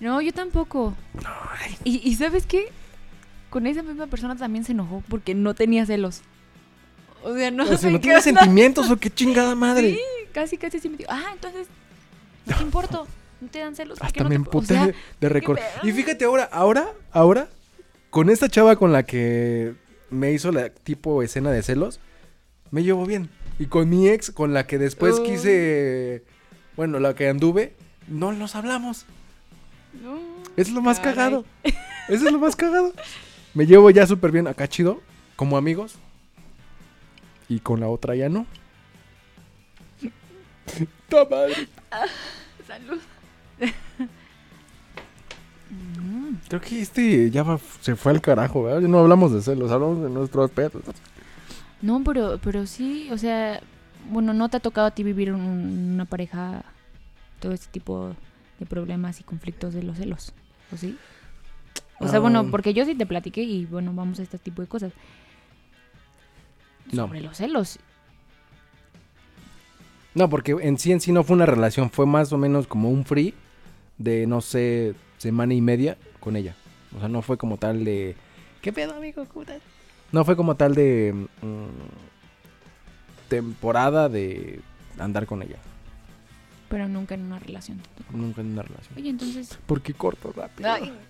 no, 0.00 0.20
yo 0.20 0.32
tampoco. 0.32 0.94
No. 1.14 1.30
¿Y, 1.84 2.08
¿Y 2.08 2.14
sabes 2.14 2.46
qué? 2.46 2.68
Con 3.50 3.66
esa 3.66 3.82
misma 3.82 4.06
persona 4.06 4.36
también 4.36 4.64
se 4.64 4.72
enojó 4.72 5.02
porque 5.08 5.34
no 5.34 5.54
tenía 5.54 5.84
celos. 5.84 6.22
O 7.24 7.34
sea, 7.34 7.50
no. 7.50 7.64
O 7.64 7.76
sea, 7.76 7.90
no 7.90 8.00
tiene 8.00 8.20
sentimientos 8.20 8.88
o 8.90 8.96
qué 8.96 9.10
chingada 9.10 9.54
madre. 9.56 9.94
Sí, 9.94 10.00
casi, 10.32 10.56
casi 10.56 10.78
sí 10.78 10.88
me 10.88 10.98
dijo. 10.98 11.10
Ah, 11.12 11.30
entonces, 11.32 11.66
no 12.46 12.56
te 12.56 12.62
importo. 12.62 13.06
No 13.40 13.48
te 13.48 13.58
dan 13.58 13.74
celos. 13.74 13.98
Hasta 14.00 14.22
no 14.22 14.28
me 14.28 14.36
te... 14.36 14.36
emputé 14.36 14.74
o 14.74 14.76
sea, 14.76 14.86
de, 14.86 14.94
de 15.20 15.28
récord. 15.28 15.58
Y 15.82 15.90
fíjate 15.92 16.24
ahora, 16.24 16.48
ahora, 16.52 16.92
ahora, 17.10 17.48
con 18.10 18.30
esta 18.30 18.48
chava 18.48 18.76
con 18.76 18.92
la 18.92 19.02
que 19.02 19.74
me 20.10 20.32
hizo 20.32 20.52
la 20.52 20.70
tipo 20.70 21.22
escena 21.22 21.50
de 21.50 21.62
celos, 21.62 22.00
me 22.70 22.82
llevo 22.82 23.06
bien. 23.06 23.30
Y 23.58 23.66
con 23.66 23.88
mi 23.88 24.08
ex, 24.08 24.30
con 24.30 24.54
la 24.54 24.66
que 24.66 24.78
después 24.78 25.18
quise, 25.20 26.22
bueno, 26.76 27.00
la 27.00 27.14
que 27.14 27.28
anduve, 27.28 27.74
no 28.06 28.32
nos 28.32 28.54
hablamos. 28.54 29.04
no, 30.02 30.18
Es 30.56 30.70
lo 30.70 30.80
más 30.80 30.98
caray. 31.00 31.14
cagado. 31.14 31.44
Eso 31.64 31.74
es 32.26 32.32
lo 32.32 32.38
más 32.38 32.54
cagado. 32.56 32.92
Me 33.54 33.66
llevo 33.66 33.90
ya 33.90 34.06
súper 34.06 34.30
bien 34.30 34.46
acá 34.46 34.68
chido, 34.68 35.00
como 35.36 35.56
amigos. 35.56 35.96
Y 37.48 37.60
con 37.60 37.80
la 37.80 37.88
otra 37.88 38.14
ya 38.14 38.28
no. 38.28 38.46
¡Ta 41.08 41.24
madre! 41.28 41.66
Salud. 42.66 43.00
Mm, 45.70 46.34
Creo 46.48 46.60
que 46.60 46.80
este 46.80 47.30
ya 47.30 47.42
va- 47.42 47.60
se 47.80 47.96
fue 47.96 48.12
al 48.12 48.20
carajo, 48.20 48.62
¿verdad? 48.62 48.80
No 48.82 48.98
hablamos 49.00 49.32
de 49.32 49.42
celos, 49.42 49.70
hablamos 49.70 50.02
de 50.02 50.10
nuestros 50.10 50.50
pedos. 50.50 50.82
No, 51.82 52.02
pero, 52.04 52.38
pero 52.42 52.66
sí, 52.66 53.08
o 53.12 53.18
sea, 53.18 53.60
bueno, 54.10 54.32
no 54.34 54.48
te 54.48 54.56
ha 54.56 54.60
tocado 54.60 54.86
a 54.88 54.90
ti 54.90 55.02
vivir 55.02 55.28
en 55.28 55.34
un- 55.36 55.90
una 55.94 56.04
pareja 56.04 56.64
todo 57.40 57.52
este 57.52 57.68
tipo 57.70 58.14
de 58.58 58.66
problemas 58.66 59.20
y 59.20 59.22
conflictos 59.24 59.74
de 59.74 59.82
los 59.84 59.96
celos, 59.98 60.32
¿o 60.72 60.76
sí? 60.76 60.96
O 62.00 62.08
sea, 62.08 62.20
bueno, 62.20 62.48
porque 62.50 62.74
yo 62.74 62.84
sí 62.84 62.94
te 62.94 63.06
platiqué 63.06 63.42
y 63.42 63.64
bueno, 63.66 63.92
vamos 63.94 64.18
a 64.20 64.22
este 64.22 64.38
tipo 64.38 64.62
de 64.62 64.68
cosas. 64.68 64.92
No. 66.92 67.06
Sobre 67.06 67.20
los 67.20 67.36
celos. 67.36 67.78
No, 70.14 70.28
porque 70.28 70.52
en 70.60 70.78
sí 70.78 70.90
en 70.92 71.00
sí 71.00 71.12
no 71.12 71.22
fue 71.22 71.36
una 71.36 71.46
relación, 71.46 71.90
fue 71.90 72.06
más 72.06 72.32
o 72.32 72.38
menos 72.38 72.66
como 72.66 72.90
un 72.90 73.04
free 73.04 73.34
de, 73.98 74.26
no 74.26 74.40
sé, 74.40 74.94
semana 75.18 75.54
y 75.54 75.60
media 75.60 75.96
con 76.20 76.36
ella. 76.36 76.54
O 76.96 77.00
sea, 77.00 77.08
no 77.08 77.20
fue 77.22 77.36
como 77.36 77.56
tal 77.56 77.84
de... 77.84 78.16
¿Qué 78.62 78.72
pedo, 78.72 78.94
amigo? 78.96 79.24
¿Cómo 79.26 79.42
estás? 79.42 79.60
No 80.12 80.24
fue 80.24 80.36
como 80.36 80.54
tal 80.56 80.74
de... 80.74 81.14
mm, 81.42 83.28
temporada 83.28 84.08
de 84.08 84.60
andar 84.98 85.26
con 85.26 85.42
ella. 85.42 85.56
Pero 86.68 86.88
nunca 86.88 87.14
en 87.14 87.22
una 87.22 87.38
relación. 87.38 87.80
Nunca 88.10 88.40
en 88.40 88.52
una 88.52 88.62
relación. 88.62 88.94
Oye, 88.96 89.10
entonces... 89.10 89.58
Porque 89.66 89.94
corto 89.94 90.32
rápido. 90.34 90.70
Ay. 90.72 90.92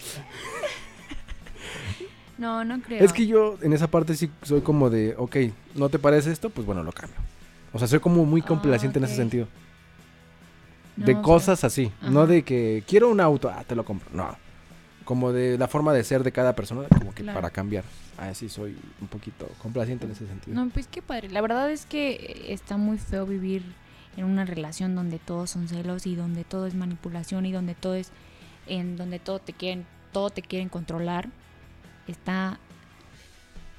No, 2.38 2.64
no 2.64 2.80
creo. 2.80 3.04
Es 3.04 3.12
que 3.12 3.26
yo 3.26 3.58
en 3.62 3.72
esa 3.72 3.88
parte 3.88 4.14
sí 4.14 4.30
soy 4.42 4.60
como 4.60 4.90
de, 4.90 5.12
ok, 5.18 5.36
¿no 5.74 5.88
te 5.88 5.98
parece 5.98 6.30
esto? 6.30 6.50
Pues 6.50 6.64
bueno, 6.68 6.84
lo 6.84 6.92
cambio. 6.92 7.16
O 7.72 7.80
sea, 7.80 7.88
soy 7.88 7.98
como 7.98 8.24
muy 8.24 8.42
Ah, 8.42 8.46
complaciente 8.46 9.00
en 9.00 9.04
ese 9.06 9.16
sentido. 9.16 9.48
No, 10.96 11.04
de 11.06 11.20
cosas 11.20 11.64
así. 11.64 11.90
No 12.00 12.28
de 12.28 12.44
que 12.44 12.84
quiero 12.86 13.08
un 13.10 13.20
auto, 13.20 13.50
ah, 13.50 13.64
te 13.66 13.74
lo 13.74 13.84
compro. 13.84 14.08
No. 14.12 14.36
Como 15.08 15.32
de 15.32 15.56
la 15.56 15.68
forma 15.68 15.94
de 15.94 16.04
ser 16.04 16.22
de 16.22 16.32
cada 16.32 16.54
persona, 16.54 16.86
como 16.86 17.14
que 17.14 17.22
Claro. 17.22 17.38
para 17.38 17.48
cambiar. 17.48 17.82
Así 18.18 18.50
soy 18.50 18.76
un 19.00 19.08
poquito 19.08 19.48
complaciente 19.62 20.04
en 20.04 20.12
ese 20.12 20.26
sentido. 20.26 20.54
No, 20.54 20.68
pues 20.68 20.86
qué 20.86 21.00
padre. 21.00 21.30
La 21.30 21.40
verdad 21.40 21.70
es 21.70 21.86
que 21.86 22.44
está 22.48 22.76
muy 22.76 22.98
feo 22.98 23.24
vivir 23.24 23.62
en 24.18 24.26
una 24.26 24.44
relación 24.44 24.94
donde 24.94 25.18
todos 25.18 25.48
son 25.48 25.66
celos 25.66 26.04
y 26.06 26.14
donde 26.14 26.44
todo 26.44 26.66
es 26.66 26.74
manipulación 26.74 27.46
y 27.46 27.52
donde 27.52 27.74
todo 27.74 27.94
es 27.94 28.12
en 28.66 28.98
donde 28.98 29.18
todo 29.18 29.38
te 29.38 29.54
quieren 29.54 29.86
todo 30.12 30.28
te 30.28 30.42
quieren 30.42 30.68
controlar. 30.68 31.30
Está 32.06 32.58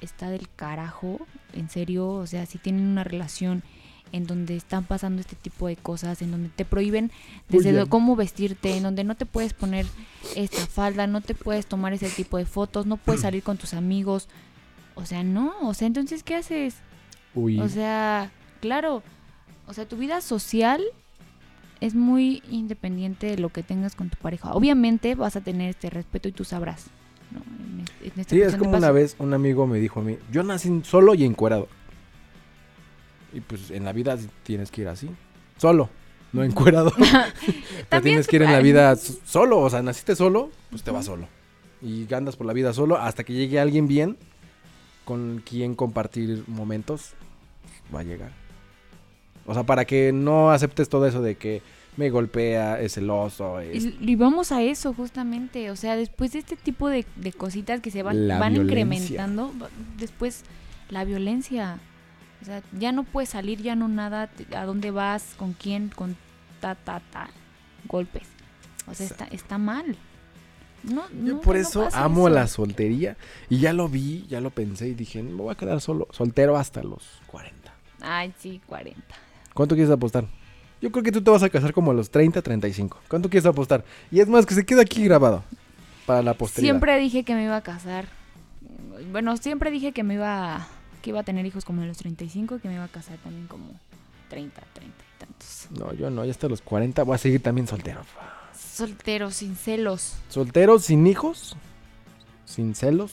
está 0.00 0.30
del 0.30 0.48
carajo, 0.56 1.24
en 1.52 1.70
serio, 1.70 2.08
o 2.08 2.26
sea, 2.26 2.44
si 2.46 2.58
tienen 2.58 2.86
una 2.88 3.04
relación 3.04 3.62
en 4.12 4.26
donde 4.26 4.56
están 4.56 4.84
pasando 4.84 5.20
este 5.20 5.36
tipo 5.36 5.68
de 5.68 5.76
cosas, 5.76 6.22
en 6.22 6.30
donde 6.30 6.48
te 6.48 6.64
prohíben 6.64 7.10
desde 7.48 7.86
cómo 7.86 8.16
vestirte, 8.16 8.76
en 8.76 8.82
donde 8.82 9.04
no 9.04 9.14
te 9.14 9.26
puedes 9.26 9.52
poner 9.52 9.86
esta 10.36 10.66
falda, 10.66 11.06
no 11.06 11.20
te 11.20 11.34
puedes 11.34 11.66
tomar 11.66 11.92
ese 11.92 12.08
tipo 12.08 12.36
de 12.36 12.46
fotos, 12.46 12.86
no 12.86 12.96
puedes 12.96 13.22
salir 13.22 13.42
con 13.42 13.56
tus 13.56 13.74
amigos. 13.74 14.28
O 14.94 15.06
sea, 15.06 15.22
no, 15.22 15.54
o 15.62 15.74
sea, 15.74 15.86
entonces, 15.86 16.22
¿qué 16.22 16.36
haces? 16.36 16.76
Uy. 17.34 17.60
O 17.60 17.68
sea, 17.68 18.32
claro, 18.60 19.02
o 19.66 19.72
sea, 19.72 19.86
tu 19.86 19.96
vida 19.96 20.20
social 20.20 20.82
es 21.80 21.94
muy 21.94 22.42
independiente 22.50 23.28
de 23.28 23.38
lo 23.38 23.48
que 23.48 23.62
tengas 23.62 23.94
con 23.94 24.10
tu 24.10 24.18
pareja. 24.18 24.52
Obviamente 24.52 25.14
vas 25.14 25.36
a 25.36 25.40
tener 25.40 25.70
este 25.70 25.90
respeto 25.90 26.28
y 26.28 26.32
tú 26.32 26.44
sabrás. 26.44 26.86
¿no? 27.30 27.40
En 27.40 27.86
en 28.02 28.20
esta 28.20 28.34
sí, 28.34 28.40
es 28.42 28.56
como 28.56 28.76
una 28.76 28.90
vez 28.90 29.14
un 29.18 29.32
amigo 29.34 29.66
me 29.66 29.78
dijo 29.78 30.00
a 30.00 30.02
mí, 30.02 30.18
yo 30.32 30.42
nací 30.42 30.80
solo 30.84 31.14
y 31.14 31.24
encuerado. 31.24 31.68
Y 33.32 33.40
pues 33.40 33.70
en 33.70 33.84
la 33.84 33.92
vida 33.92 34.18
tienes 34.42 34.70
que 34.70 34.82
ir 34.82 34.88
así. 34.88 35.08
Solo, 35.56 35.88
no 36.32 36.42
encuerado. 36.42 36.90
Te 36.96 37.84
También 37.88 38.14
tienes 38.14 38.26
que 38.26 38.36
ir 38.36 38.42
en 38.42 38.52
la 38.52 38.60
vida 38.60 38.96
solo, 38.96 39.60
o 39.60 39.70
sea, 39.70 39.82
naciste 39.82 40.16
solo, 40.16 40.50
pues 40.70 40.82
te 40.82 40.90
vas 40.90 41.06
solo. 41.06 41.28
Y 41.82 42.12
andas 42.12 42.36
por 42.36 42.46
la 42.46 42.52
vida 42.52 42.72
solo 42.72 42.96
hasta 42.96 43.24
que 43.24 43.32
llegue 43.32 43.58
alguien 43.58 43.88
bien 43.88 44.16
con 45.04 45.42
quien 45.44 45.74
compartir 45.74 46.44
momentos, 46.46 47.14
va 47.94 48.00
a 48.00 48.04
llegar. 48.04 48.30
O 49.46 49.54
sea, 49.54 49.64
para 49.64 49.84
que 49.84 50.12
no 50.12 50.50
aceptes 50.52 50.88
todo 50.88 51.06
eso 51.06 51.22
de 51.22 51.34
que 51.34 51.62
me 51.96 52.10
golpea, 52.10 52.80
es 52.80 52.94
celoso, 52.94 53.60
es... 53.60 53.88
Y, 54.00 54.16
vamos 54.16 54.52
a 54.52 54.62
eso 54.62 54.94
justamente, 54.94 55.70
o 55.70 55.76
sea, 55.76 55.96
después 55.96 56.32
de 56.32 56.38
este 56.38 56.56
tipo 56.56 56.88
de, 56.88 57.04
de 57.16 57.32
cositas 57.32 57.80
que 57.80 57.90
se 57.90 58.02
van, 58.02 58.28
La 58.28 58.38
van 58.38 58.52
violencia. 58.52 58.82
incrementando, 58.82 59.52
después 59.98 60.44
la 60.88 61.04
violencia, 61.04 61.78
o 62.40 62.44
sea, 62.44 62.62
ya 62.78 62.92
no 62.92 63.04
puedes 63.04 63.30
salir, 63.30 63.62
ya 63.62 63.74
no 63.74 63.88
nada, 63.88 64.30
a 64.54 64.64
dónde 64.64 64.90
vas, 64.90 65.34
con 65.36 65.52
quién, 65.52 65.88
con 65.88 66.16
ta, 66.60 66.74
ta, 66.74 67.00
ta, 67.12 67.28
golpes, 67.86 68.26
o 68.86 68.94
sea, 68.94 69.06
está, 69.06 69.24
está 69.26 69.58
mal. 69.58 69.96
No, 70.82 71.02
Yo 71.10 71.34
no, 71.34 71.40
por 71.42 71.56
eso 71.56 71.88
amo 71.92 72.28
eso. 72.28 72.34
la 72.34 72.46
soltería. 72.46 73.16
Y 73.50 73.58
ya 73.58 73.74
lo 73.74 73.88
vi, 73.88 74.24
ya 74.28 74.40
lo 74.40 74.48
pensé 74.50 74.88
y 74.88 74.94
dije, 74.94 75.22
me 75.22 75.34
voy 75.34 75.52
a 75.52 75.54
quedar 75.54 75.80
solo, 75.82 76.08
soltero 76.10 76.56
hasta 76.56 76.82
los 76.82 77.20
40. 77.26 77.72
Ay, 78.00 78.32
sí, 78.38 78.62
40. 78.66 79.02
¿Cuánto 79.52 79.74
quieres 79.74 79.92
apostar? 79.92 80.24
Yo 80.80 80.90
creo 80.90 81.04
que 81.04 81.12
tú 81.12 81.22
te 81.22 81.30
vas 81.30 81.42
a 81.42 81.50
casar 81.50 81.74
como 81.74 81.90
a 81.90 81.94
los 81.94 82.10
30, 82.10 82.40
35. 82.40 82.98
¿Cuánto 83.08 83.28
quieres 83.28 83.44
apostar? 83.44 83.84
Y 84.10 84.20
es 84.20 84.28
más, 84.28 84.46
que 84.46 84.54
se 84.54 84.64
quede 84.64 84.80
aquí 84.80 85.04
grabado. 85.04 85.44
Para 86.06 86.22
la 86.22 86.32
posteridad. 86.32 86.72
Siempre 86.72 86.98
dije 86.98 87.24
que 87.24 87.34
me 87.34 87.44
iba 87.44 87.56
a 87.56 87.62
casar. 87.62 88.06
Bueno, 89.12 89.36
siempre 89.36 89.70
dije 89.70 89.92
que 89.92 90.02
me 90.02 90.14
iba 90.14 90.66
que 91.00 91.10
iba 91.10 91.20
a 91.20 91.22
tener 91.22 91.44
hijos 91.46 91.64
como 91.64 91.82
a 91.82 91.86
los 91.86 91.96
35 91.98 92.56
y 92.56 92.60
que 92.60 92.68
me 92.68 92.74
iba 92.74 92.84
a 92.84 92.88
casar 92.88 93.18
también 93.18 93.46
como 93.46 93.72
30, 94.28 94.60
30 94.74 94.96
y 94.96 95.18
tantos. 95.20 95.68
No, 95.78 95.92
yo 95.94 96.10
no, 96.10 96.24
ya 96.24 96.30
hasta 96.30 96.48
los 96.48 96.60
40 96.62 97.02
voy 97.02 97.14
a 97.14 97.18
seguir 97.18 97.42
también 97.42 97.66
soltero. 97.66 98.00
Soltero, 98.56 99.30
sin 99.30 99.56
celos. 99.56 100.14
Soltero, 100.28 100.78
sin 100.78 101.06
hijos, 101.06 101.56
sin 102.44 102.74
celos. 102.74 103.12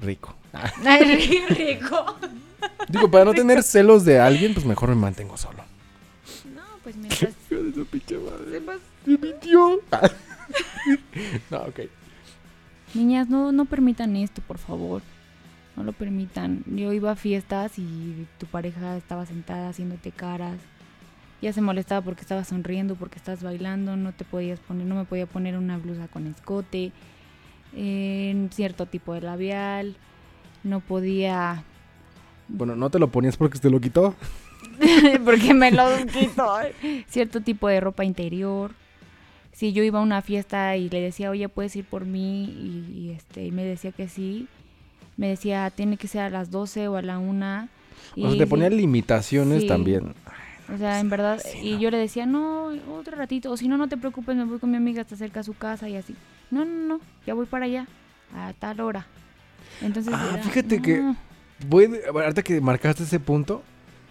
Rico. 0.00 0.34
Ay, 0.84 1.46
rico. 1.48 2.16
Digo, 2.88 3.10
para 3.10 3.24
no 3.24 3.32
tener 3.34 3.62
celos 3.62 4.04
de 4.04 4.20
alguien, 4.20 4.52
pues 4.54 4.66
mejor 4.66 4.88
me 4.90 4.96
mantengo 4.96 5.36
solo. 5.36 5.62
No, 6.54 6.62
pues 6.82 6.96
mientras 6.96 7.32
pinche 7.90 8.18
madre. 8.18 8.58
sepas- 8.60 8.80
¡Me 9.06 9.18
mintió! 9.18 9.80
no, 11.50 11.58
ok. 11.58 11.80
Niñas, 12.94 13.28
no, 13.28 13.52
no 13.52 13.64
permitan 13.64 14.14
esto, 14.16 14.42
por 14.46 14.58
favor. 14.58 15.02
No 15.76 15.84
lo 15.84 15.92
permitan. 15.92 16.64
Yo 16.66 16.92
iba 16.92 17.12
a 17.12 17.16
fiestas 17.16 17.78
y 17.78 18.26
tu 18.38 18.46
pareja 18.46 18.96
estaba 18.96 19.24
sentada 19.26 19.70
haciéndote 19.70 20.10
caras. 20.12 20.58
Ya 21.40 21.52
se 21.52 21.60
molestaba 21.60 22.02
porque 22.02 22.20
estabas 22.20 22.48
sonriendo, 22.48 22.94
porque 22.94 23.18
estás 23.18 23.42
bailando, 23.42 23.96
no 23.96 24.12
te 24.12 24.24
podías 24.24 24.60
poner, 24.60 24.86
no 24.86 24.94
me 24.94 25.04
podía 25.04 25.26
poner 25.26 25.56
una 25.56 25.76
blusa 25.76 26.06
con 26.06 26.28
escote, 26.28 26.92
en 27.74 28.50
cierto 28.52 28.86
tipo 28.86 29.14
de 29.14 29.22
labial, 29.22 29.96
no 30.62 30.80
podía 30.80 31.64
Bueno, 32.48 32.76
no 32.76 32.90
te 32.90 33.00
lo 33.00 33.08
ponías 33.08 33.36
porque 33.36 33.58
te 33.58 33.70
lo 33.70 33.80
quitó. 33.80 34.14
porque 35.24 35.52
me 35.54 35.72
lo 35.72 35.84
quitó. 36.12 36.58
Cierto 37.08 37.40
tipo 37.40 37.66
de 37.66 37.80
ropa 37.80 38.04
interior. 38.04 38.72
Si 39.52 39.72
yo 39.72 39.82
iba 39.82 39.98
a 39.98 40.02
una 40.02 40.22
fiesta 40.22 40.76
y 40.76 40.88
le 40.88 41.00
decía, 41.00 41.30
oye, 41.30 41.48
puedes 41.48 41.74
ir 41.76 41.84
por 41.84 42.06
mí, 42.06 42.44
y, 42.44 42.98
y, 42.98 43.10
este, 43.10 43.44
y 43.44 43.50
me 43.50 43.64
decía 43.64 43.92
que 43.92 44.08
sí, 44.08 44.48
me 45.16 45.28
decía, 45.28 45.70
tiene 45.70 45.96
que 45.96 46.08
ser 46.08 46.22
a 46.22 46.30
las 46.30 46.50
12 46.50 46.88
o 46.88 46.96
a 46.96 47.02
la 47.02 47.18
1. 47.18 47.68
O 48.16 48.28
sea, 48.28 48.38
te 48.38 48.46
ponía 48.46 48.68
limitaciones 48.70 49.62
sí. 49.62 49.66
también. 49.68 50.14
O 50.72 50.78
sea, 50.78 51.00
en 51.00 51.10
verdad, 51.10 51.40
Sí, 51.44 51.58
y 51.62 51.72
no. 51.74 51.80
yo 51.80 51.90
le 51.90 51.98
decía, 51.98 52.24
no, 52.26 52.68
otro 52.98 53.16
ratito, 53.16 53.50
o 53.50 53.56
si 53.56 53.68
no, 53.68 53.76
no 53.76 53.88
te 53.88 53.96
preocupes, 53.96 54.36
me 54.36 54.44
voy 54.44 54.58
con 54.58 54.70
mi 54.70 54.76
amiga 54.76 55.02
hasta 55.02 55.16
cerca 55.16 55.40
a 55.40 55.42
su 55.44 55.54
casa 55.54 55.88
y 55.88 55.96
así. 55.96 56.14
No, 56.50 56.64
no, 56.64 56.86
no, 56.88 57.00
ya 57.26 57.34
voy 57.34 57.46
para 57.46 57.66
allá, 57.66 57.86
a 58.34 58.52
tal 58.58 58.80
hora. 58.80 59.06
Entonces, 59.82 60.12
Ah, 60.16 60.30
era, 60.34 60.42
fíjate 60.42 60.80
que-. 60.80 61.14
Voy, 61.68 61.90
ahorita 62.12 62.42
que 62.42 62.60
marcaste 62.60 63.02
ese 63.04 63.20
punto, 63.20 63.62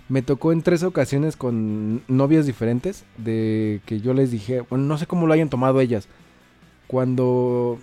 me 0.10 0.22
tocó 0.22 0.52
en 0.52 0.62
tres 0.62 0.84
ocasiones 0.84 1.36
con 1.36 2.02
novias 2.08 2.46
diferentes 2.46 3.06
de 3.18 3.82
que 3.86 4.00
yo 4.02 4.14
les 4.14 4.32
dije, 4.32 4.62
bueno, 4.62 4.86
no 4.86 4.98
sé 4.98 5.06
cómo 5.08 5.28
lo 5.28 5.34
hayan 5.34 5.50
tomado 5.50 5.80
ellas. 5.82 6.08
Cuando 6.88 7.80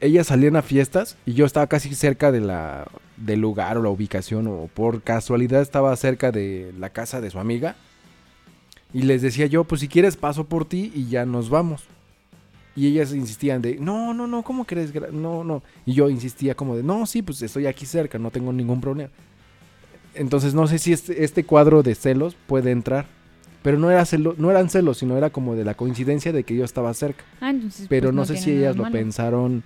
ellas 0.00 0.28
salían 0.28 0.56
a 0.56 0.62
fiestas 0.62 1.16
y 1.26 1.34
yo 1.34 1.46
estaba 1.46 1.66
casi 1.66 1.94
cerca 1.94 2.32
de 2.32 2.40
la 2.40 2.86
del 3.16 3.40
lugar 3.40 3.76
o 3.76 3.82
la 3.82 3.90
ubicación 3.90 4.46
o 4.46 4.68
por 4.72 5.02
casualidad 5.02 5.60
estaba 5.60 5.94
cerca 5.96 6.32
de 6.32 6.72
la 6.78 6.88
casa 6.90 7.20
de 7.20 7.30
su 7.30 7.38
amiga 7.38 7.76
y 8.92 9.02
les 9.02 9.22
decía 9.22 9.46
yo, 9.46 9.64
pues 9.64 9.82
si 9.82 9.88
quieres 9.88 10.16
paso 10.16 10.44
por 10.44 10.64
ti 10.64 10.90
y 10.94 11.08
ya 11.08 11.24
nos 11.24 11.48
vamos. 11.50 11.84
Y 12.74 12.86
ellas 12.86 13.12
insistían 13.12 13.62
de, 13.62 13.76
no, 13.76 14.14
no, 14.14 14.26
no, 14.26 14.42
¿cómo 14.42 14.64
crees? 14.64 14.92
No, 15.12 15.44
no. 15.44 15.62
Y 15.86 15.92
yo 15.92 16.08
insistía 16.08 16.54
como 16.54 16.76
de, 16.76 16.82
no, 16.82 17.04
sí, 17.06 17.22
pues 17.22 17.42
estoy 17.42 17.66
aquí 17.66 17.84
cerca, 17.84 18.18
no 18.18 18.30
tengo 18.30 18.52
ningún 18.52 18.80
problema. 18.80 19.10
Entonces 20.14 20.54
no 20.54 20.66
sé 20.66 20.78
si 20.78 20.92
este, 20.92 21.24
este 21.24 21.44
cuadro 21.44 21.82
de 21.82 21.94
celos 21.94 22.36
puede 22.46 22.70
entrar. 22.70 23.06
Pero 23.62 23.78
no, 23.78 23.90
era 23.90 24.04
celo, 24.06 24.34
no 24.38 24.50
eran 24.50 24.70
celos, 24.70 24.98
sino 24.98 25.18
era 25.18 25.28
como 25.30 25.54
de 25.54 25.64
la 25.64 25.74
coincidencia 25.74 26.32
de 26.32 26.44
que 26.44 26.56
yo 26.56 26.64
estaba 26.64 26.94
cerca. 26.94 27.24
Ah, 27.40 27.50
entonces, 27.50 27.86
Pero 27.88 28.08
pues, 28.08 28.14
no, 28.14 28.24
sé 28.24 28.38
si 28.38 28.52
ellas 28.52 28.74
lo 28.74 28.84
malo. 28.84 28.94
pensaron 28.94 29.62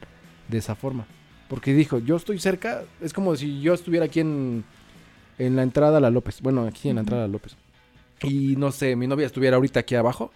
de 0.48 0.58
esa 0.58 0.74
forma. 0.74 1.06
Porque 1.48 1.74
dijo, 1.74 1.98
yo 1.98 2.16
estoy 2.16 2.38
cerca, 2.38 2.82
es 3.00 3.12
como 3.12 3.36
si 3.36 3.60
yo 3.60 3.74
estuviera 3.74 4.06
aquí 4.06 4.20
en, 4.20 4.64
en 5.38 5.56
la 5.56 5.62
entrada 5.62 5.98
a 5.98 6.00
la 6.00 6.10
López. 6.10 6.40
Bueno, 6.40 6.66
aquí 6.66 6.88
en 6.88 6.96
la 6.96 7.00
entrada 7.00 7.24
a 7.24 7.26
la 7.26 7.32
López. 7.32 7.56
Y 8.22 8.56
no 8.56 8.72
sé, 8.72 8.96
mi 8.96 9.06
novia 9.06 9.26
estuviera 9.26 9.56
ahorita 9.56 9.80
aquí 9.80 9.94
abajo. 9.94 10.32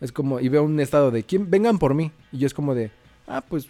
Es 0.00 0.12
como, 0.12 0.40
y 0.40 0.48
veo 0.48 0.62
un 0.62 0.78
estado 0.80 1.10
de, 1.10 1.24
¿quién? 1.24 1.50
Vengan 1.50 1.78
por 1.78 1.94
mí. 1.94 2.12
Y 2.32 2.38
yo 2.38 2.46
es 2.46 2.54
como 2.54 2.74
de, 2.74 2.90
ah, 3.26 3.42
pues 3.48 3.68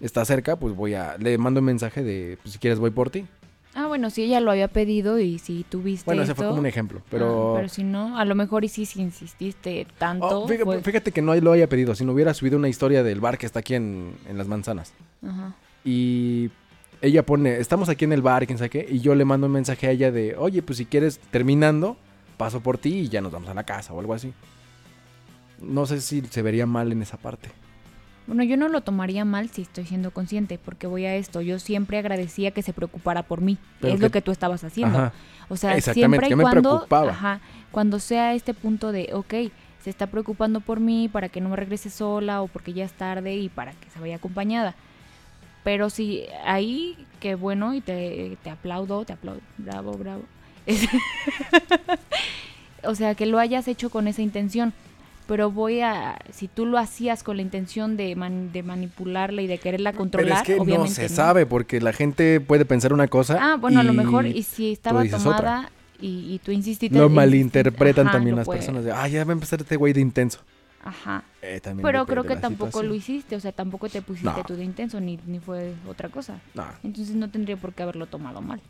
está 0.00 0.24
cerca, 0.24 0.56
pues 0.56 0.74
voy 0.74 0.94
a, 0.94 1.16
le 1.18 1.36
mando 1.38 1.60
un 1.60 1.66
mensaje 1.66 2.02
de, 2.02 2.38
pues 2.42 2.54
si 2.54 2.58
quieres 2.58 2.78
voy 2.78 2.90
por 2.90 3.10
ti. 3.10 3.26
Ah, 3.74 3.86
bueno, 3.86 4.10
si 4.10 4.22
ella 4.24 4.40
lo 4.40 4.50
había 4.50 4.66
pedido 4.68 5.20
y 5.20 5.38
si 5.38 5.64
tuviste 5.68 6.04
Bueno, 6.04 6.22
ese 6.22 6.34
fue 6.34 6.44
esto, 6.44 6.50
como 6.50 6.60
un 6.60 6.66
ejemplo, 6.66 7.00
ah, 7.02 7.06
pero... 7.10 7.52
pero 7.56 7.68
si 7.68 7.84
no, 7.84 8.18
a 8.18 8.24
lo 8.24 8.34
mejor 8.34 8.64
y 8.64 8.68
sí, 8.68 8.84
si 8.84 9.00
insististe 9.00 9.86
tanto. 9.96 10.42
Oh, 10.42 10.48
fíjate, 10.48 10.64
fue- 10.64 10.80
fíjate 10.82 11.12
que 11.12 11.22
no 11.22 11.34
lo 11.36 11.52
haya 11.52 11.68
pedido, 11.68 11.94
si 11.94 12.04
no 12.04 12.12
hubiera 12.12 12.34
subido 12.34 12.58
una 12.58 12.68
historia 12.68 13.02
del 13.04 13.20
bar 13.20 13.38
que 13.38 13.46
está 13.46 13.60
aquí 13.60 13.74
en, 13.76 14.14
en 14.28 14.36
las 14.38 14.48
manzanas. 14.48 14.92
Ajá. 15.24 15.54
Y 15.84 16.50
ella 17.00 17.24
pone, 17.24 17.58
estamos 17.58 17.88
aquí 17.88 18.04
en 18.04 18.12
el 18.12 18.22
bar, 18.22 18.44
quién 18.46 18.58
sabe 18.58 18.70
qué, 18.70 18.86
y 18.90 18.98
yo 19.00 19.14
le 19.14 19.24
mando 19.24 19.46
un 19.46 19.52
mensaje 19.52 19.86
a 19.86 19.90
ella 19.92 20.10
de, 20.10 20.34
oye, 20.36 20.62
pues 20.62 20.78
si 20.78 20.84
quieres, 20.86 21.20
terminando, 21.30 21.96
paso 22.36 22.60
por 22.60 22.76
ti 22.76 22.90
y 22.98 23.08
ya 23.08 23.20
nos 23.20 23.30
vamos 23.30 23.48
a 23.50 23.54
la 23.54 23.62
casa 23.64 23.92
o 23.92 24.00
algo 24.00 24.14
así. 24.14 24.32
No 25.60 25.86
sé 25.86 26.00
si 26.00 26.22
se 26.22 26.42
vería 26.42 26.66
mal 26.66 26.90
en 26.90 27.02
esa 27.02 27.18
parte. 27.18 27.50
Bueno, 28.26 28.44
yo 28.44 28.56
no 28.56 28.68
lo 28.68 28.80
tomaría 28.82 29.24
mal 29.24 29.48
si 29.50 29.62
estoy 29.62 29.86
siendo 29.86 30.12
consciente, 30.12 30.58
porque 30.62 30.86
voy 30.86 31.04
a 31.04 31.16
esto. 31.16 31.40
Yo 31.40 31.58
siempre 31.58 31.98
agradecía 31.98 32.52
que 32.52 32.62
se 32.62 32.72
preocupara 32.72 33.24
por 33.24 33.40
mí. 33.40 33.58
Pero 33.80 33.94
es 33.94 34.00
que- 34.00 34.06
lo 34.06 34.12
que 34.12 34.22
tú 34.22 34.30
estabas 34.30 34.62
haciendo. 34.62 34.98
Ajá. 34.98 35.12
O 35.48 35.56
sea, 35.56 35.76
Exactamente, 35.76 36.26
siempre 36.26 36.28
y 36.28 36.36
me 36.36 36.42
cuando, 36.42 36.86
ajá, 37.10 37.40
cuando 37.72 37.98
sea 37.98 38.34
este 38.34 38.54
punto 38.54 38.92
de, 38.92 39.10
ok, 39.12 39.34
se 39.82 39.90
está 39.90 40.06
preocupando 40.06 40.60
por 40.60 40.78
mí 40.78 41.08
para 41.08 41.28
que 41.28 41.40
no 41.40 41.48
me 41.48 41.56
regrese 41.56 41.90
sola 41.90 42.40
o 42.42 42.46
porque 42.46 42.72
ya 42.72 42.84
es 42.84 42.92
tarde 42.92 43.34
y 43.36 43.48
para 43.48 43.72
que 43.72 43.90
se 43.90 43.98
vaya 43.98 44.16
acompañada. 44.16 44.76
Pero 45.64 45.90
si 45.90 46.22
ahí, 46.44 47.04
qué 47.18 47.34
bueno 47.34 47.74
y 47.74 47.80
te, 47.80 48.36
te 48.44 48.50
aplaudo, 48.50 49.04
te 49.04 49.12
aplaudo, 49.12 49.40
bravo, 49.58 49.92
bravo. 49.94 50.22
o 52.84 52.94
sea, 52.94 53.14
que 53.14 53.26
lo 53.26 53.38
hayas 53.38 53.68
hecho 53.68 53.90
con 53.90 54.08
esa 54.08 54.22
intención. 54.22 54.72
Pero 55.30 55.48
voy 55.52 55.80
a, 55.80 56.18
si 56.32 56.48
tú 56.48 56.66
lo 56.66 56.76
hacías 56.76 57.22
con 57.22 57.36
la 57.36 57.42
intención 57.42 57.96
de, 57.96 58.16
man- 58.16 58.50
de 58.52 58.64
manipularla 58.64 59.42
y 59.42 59.46
de 59.46 59.58
quererla 59.58 59.92
controlar, 59.92 60.42
Pero 60.44 60.62
es 60.64 60.66
que 60.68 60.76
no 60.76 60.86
se 60.88 61.08
sabe, 61.08 61.46
porque 61.46 61.80
la 61.80 61.92
gente 61.92 62.40
puede 62.40 62.64
pensar 62.64 62.92
una 62.92 63.06
cosa. 63.06 63.38
Ah, 63.40 63.54
bueno, 63.56 63.78
a 63.78 63.84
lo 63.84 63.92
mejor, 63.92 64.26
y 64.26 64.42
si 64.42 64.72
estaba 64.72 65.04
tomada 65.06 65.70
y, 66.00 66.34
y 66.34 66.40
tú 66.44 66.50
insististe. 66.50 66.98
Lo 66.98 67.08
malinterpretan 67.08 68.08
ajá, 68.08 68.16
también 68.16 68.32
lo 68.34 68.38
las 68.40 68.46
puede- 68.46 68.58
personas 68.58 68.82
de, 68.84 68.90
ah, 68.90 69.06
ya 69.06 69.22
va 69.24 69.30
a 69.30 69.34
empezar 69.34 69.60
este 69.60 69.76
güey 69.76 69.92
de 69.92 70.00
intenso. 70.00 70.40
Ajá. 70.82 71.22
Eh, 71.42 71.60
Pero 71.80 72.06
creo 72.06 72.24
que 72.24 72.34
tampoco 72.34 72.70
situación. 72.70 72.88
lo 72.88 72.94
hiciste, 72.96 73.36
o 73.36 73.40
sea, 73.40 73.52
tampoco 73.52 73.88
te 73.88 74.02
pusiste 74.02 74.30
No. 74.36 74.42
tú 74.44 74.56
de 74.56 74.64
intenso, 74.64 75.00
ni, 75.00 75.16
ni 75.26 75.38
fue 75.38 75.74
otra 75.88 76.08
cosa. 76.08 76.40
No. 76.54 76.64
Entonces 76.82 77.14
no 77.14 77.30
tendría 77.30 77.56
por 77.56 77.72
qué 77.72 77.84
haberlo 77.84 78.06
tomado 78.06 78.40
mal. 78.40 78.60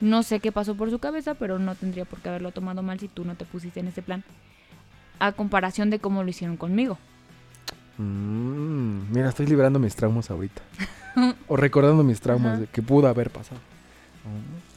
No 0.00 0.24
sé 0.24 0.40
qué 0.40 0.50
pasó 0.50 0.74
por 0.74 0.90
su 0.90 0.98
cabeza, 0.98 1.34
pero 1.34 1.60
no 1.60 1.76
tendría 1.76 2.06
por 2.06 2.18
qué 2.18 2.28
haberlo 2.30 2.50
tomado 2.50 2.82
mal 2.82 2.98
si 2.98 3.06
tú 3.06 3.24
no 3.24 3.36
te 3.36 3.44
pusiste 3.44 3.78
en 3.78 3.86
ese 3.86 4.02
plan. 4.02 4.24
A 5.22 5.32
comparación 5.32 5.88
de 5.90 6.00
cómo 6.00 6.24
lo 6.24 6.30
hicieron 6.30 6.56
conmigo. 6.56 6.98
Mm, 7.98 9.12
mira, 9.12 9.28
estoy 9.28 9.46
liberando 9.46 9.78
mis 9.78 9.94
traumas 9.94 10.30
ahorita. 10.30 10.62
o 11.48 11.56
recordando 11.56 12.02
mis 12.02 12.20
traumas 12.20 12.52
Ajá. 12.52 12.60
de 12.62 12.66
que 12.66 12.82
pudo 12.82 13.06
haber 13.06 13.30
pasado. 13.30 13.60
Mm. 14.24 14.72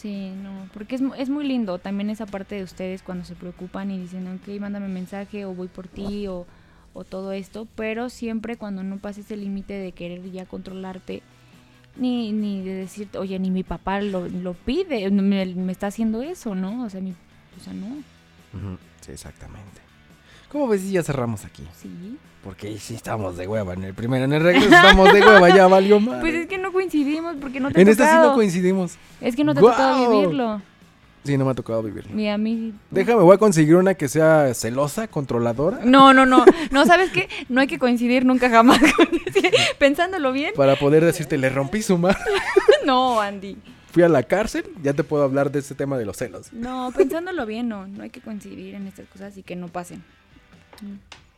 Sí, 0.00 0.32
no, 0.42 0.68
porque 0.72 0.94
es, 0.94 1.02
es 1.18 1.28
muy 1.28 1.46
lindo 1.46 1.78
también 1.78 2.10
esa 2.10 2.26
parte 2.26 2.54
de 2.54 2.62
ustedes 2.62 3.02
cuando 3.02 3.24
se 3.24 3.34
preocupan 3.34 3.90
y 3.90 3.98
dicen, 3.98 4.28
ok, 4.28 4.60
mándame 4.60 4.88
mensaje 4.88 5.44
o 5.44 5.52
voy 5.52 5.68
por 5.68 5.88
ti 5.88 6.26
o, 6.28 6.46
o 6.94 7.04
todo 7.04 7.32
esto, 7.32 7.66
pero 7.74 8.08
siempre 8.08 8.56
cuando 8.56 8.82
no 8.82 8.98
pases 8.98 9.30
el 9.30 9.40
límite 9.40 9.74
de 9.74 9.92
querer 9.92 10.30
ya 10.30 10.46
controlarte, 10.46 11.22
ni, 11.96 12.32
ni 12.32 12.62
de 12.62 12.74
decir, 12.74 13.08
oye, 13.18 13.38
ni 13.38 13.50
mi 13.50 13.62
papá 13.62 14.00
lo, 14.00 14.28
lo 14.28 14.54
pide, 14.54 15.10
me, 15.10 15.44
me 15.44 15.72
está 15.72 15.88
haciendo 15.88 16.22
eso, 16.22 16.54
¿no? 16.54 16.84
O 16.84 16.88
sea, 16.88 17.00
mi, 17.00 17.10
o 17.10 17.62
sea, 17.62 17.74
no, 17.74 17.88
Sí, 19.00 19.12
exactamente. 19.12 19.80
¿Cómo 20.50 20.66
ves 20.68 20.80
si 20.82 20.92
ya 20.92 21.02
cerramos 21.02 21.44
aquí? 21.44 21.66
sí. 21.80 22.18
Porque 22.42 22.78
sí 22.78 22.94
estamos 22.94 23.36
de 23.36 23.46
hueva. 23.46 23.74
En 23.74 23.84
el 23.84 23.92
primero, 23.92 24.24
en 24.24 24.32
el 24.32 24.42
regreso 24.42 24.74
estamos 24.74 25.12
de 25.12 25.20
hueva, 25.20 25.54
ya 25.54 25.66
valió 25.66 26.00
más. 26.00 26.20
Pues 26.20 26.34
es 26.34 26.46
que 26.46 26.56
no 26.56 26.72
coincidimos 26.72 27.36
porque 27.38 27.60
no 27.60 27.70
te 27.70 27.82
en 27.82 27.88
esta 27.88 28.10
sí 28.10 28.16
no 28.16 28.34
coincidimos. 28.34 28.96
Es 29.20 29.36
que 29.36 29.44
no 29.44 29.52
te 29.52 29.58
ha 29.60 29.62
tocado 29.62 30.10
vivirlo. 30.10 30.62
Sí, 31.22 31.36
no 31.36 31.44
me 31.44 31.50
ha 31.50 31.54
tocado 31.54 31.82
vivirlo. 31.82 32.18
Y 32.18 32.28
a 32.28 32.38
mí... 32.38 32.72
Déjame, 32.90 33.22
voy 33.22 33.34
a 33.34 33.38
conseguir 33.38 33.76
una 33.76 33.92
que 33.92 34.08
sea 34.08 34.54
celosa, 34.54 35.06
controladora, 35.06 35.80
No, 35.84 36.14
no, 36.14 36.24
no. 36.24 36.46
No, 36.70 36.86
¿sabes 36.86 37.10
qué? 37.10 37.28
No 37.50 37.60
hay 37.60 37.66
que 37.66 37.78
coincidir 37.78 38.24
nunca 38.24 38.48
jamás. 38.48 38.80
Pensándolo 39.78 40.32
bien. 40.32 40.54
para 40.56 40.76
poder 40.76 41.04
decirte, 41.04 41.36
le 41.36 41.50
rompí 41.50 41.82
su 41.82 41.98
madre. 41.98 42.18
No, 42.86 43.20
Andy. 43.20 43.58
Fui 43.92 44.02
a 44.04 44.08
la 44.08 44.22
cárcel, 44.22 44.64
ya 44.82 44.92
te 44.92 45.02
puedo 45.02 45.24
hablar 45.24 45.50
de 45.50 45.58
este 45.58 45.74
tema 45.74 45.98
de 45.98 46.04
los 46.04 46.16
celos. 46.16 46.52
No, 46.52 46.92
pensándolo 46.96 47.44
bien, 47.44 47.68
no. 47.68 47.86
No 47.88 48.04
hay 48.04 48.10
que 48.10 48.20
coincidir 48.20 48.74
en 48.74 48.86
estas 48.86 49.08
cosas 49.08 49.36
y 49.36 49.42
que 49.42 49.56
no 49.56 49.68
pasen. 49.68 50.02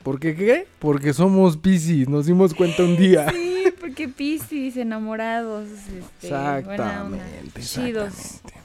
¿Por 0.03 0.21
qué 0.21 0.35
qué? 0.35 0.67
Porque 0.79 1.13
somos 1.15 1.57
Piscis, 1.57 2.09
nos 2.09 2.27
dimos 2.27 2.55
cuenta 2.55 2.83
un 2.83 2.97
día. 2.97 3.27
Sí, 3.63 3.71
porque 3.79 4.09
Piscis, 4.09 4.77
enamorados. 4.77 5.69
Este, 5.69 6.35
onda. 6.35 6.59
Exactamente, 6.59 7.61
Chidos. 7.61 8.09
exactamente. 8.09 8.61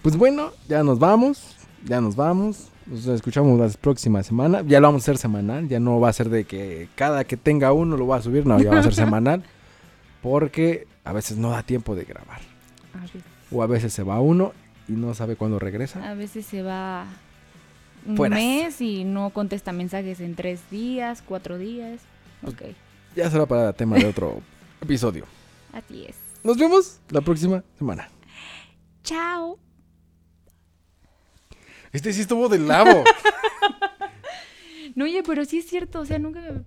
Pues 0.00 0.16
bueno, 0.16 0.52
ya 0.68 0.82
nos 0.82 0.98
vamos. 0.98 1.54
ya 1.84 2.00
nos 2.00 2.16
vamos. 2.16 2.68
Nos 2.86 3.06
escuchamos 3.08 3.58
la 3.60 3.68
próxima 3.78 4.22
semana. 4.22 4.62
Ya 4.66 4.80
lo 4.80 4.88
vamos 4.88 5.02
a 5.02 5.04
hacer 5.04 5.18
semanal. 5.18 5.68
Ya 5.68 5.80
no 5.80 6.00
va 6.00 6.08
a 6.08 6.12
ser 6.14 6.30
de 6.30 6.44
que 6.44 6.88
cada 6.94 7.24
que 7.24 7.36
tenga 7.36 7.72
uno 7.72 7.96
lo 7.98 8.06
va 8.06 8.16
a 8.16 8.22
subir. 8.22 8.46
No, 8.46 8.58
ya 8.58 8.70
va 8.70 8.78
a 8.78 8.82
ser 8.82 8.94
semanal. 9.04 9.42
Porque 10.22 10.86
a 11.04 11.12
veces 11.12 11.36
no 11.36 11.50
da 11.50 11.62
tiempo 11.62 11.94
de 11.94 12.04
grabar. 12.04 12.40
A 12.96 13.02
veces, 13.02 13.22
O 13.50 13.62
a 13.62 13.66
veces 13.66 13.92
se 13.92 14.02
va 14.02 14.20
uno 14.20 14.52
y 14.88 14.92
no 14.92 15.14
sabe 15.14 15.36
cuándo 15.36 15.58
regresa. 15.58 16.08
a 16.10 16.14
veces 16.14 16.46
se 16.46 16.62
va 16.62 17.06
un 18.06 18.16
Fueras. 18.16 18.38
mes 18.38 18.80
y 18.80 19.04
no 19.04 19.30
contesta 19.30 19.72
mensajes 19.72 20.20
en 20.20 20.34
tres 20.34 20.60
días, 20.70 21.22
cuatro 21.26 21.58
días. 21.58 22.00
Pues 22.42 22.54
Ok, 22.54 22.62
Ya 23.16 23.30
será 23.30 23.46
para 23.46 23.72
tema 23.72 23.96
de 23.96 24.06
otro 24.06 24.40
episodio. 24.80 25.24
así 25.72 26.04
es. 26.06 26.16
Nos 26.44 26.56
vemos 26.58 27.00
la 27.10 27.20
próxima 27.20 27.64
semana. 27.78 28.08
Chao. 29.02 29.58
Este 31.92 32.12
sí 32.12 32.20
estuvo 32.20 32.48
del 32.48 32.66
lavo. 32.68 33.04
No, 34.94 35.04
oye, 35.04 35.22
pero 35.22 35.44
sí 35.44 35.58
es 35.58 35.66
cierto, 35.66 36.00
o 36.00 36.04
sea, 36.06 36.18
nunca 36.18 36.40
me 36.40 36.62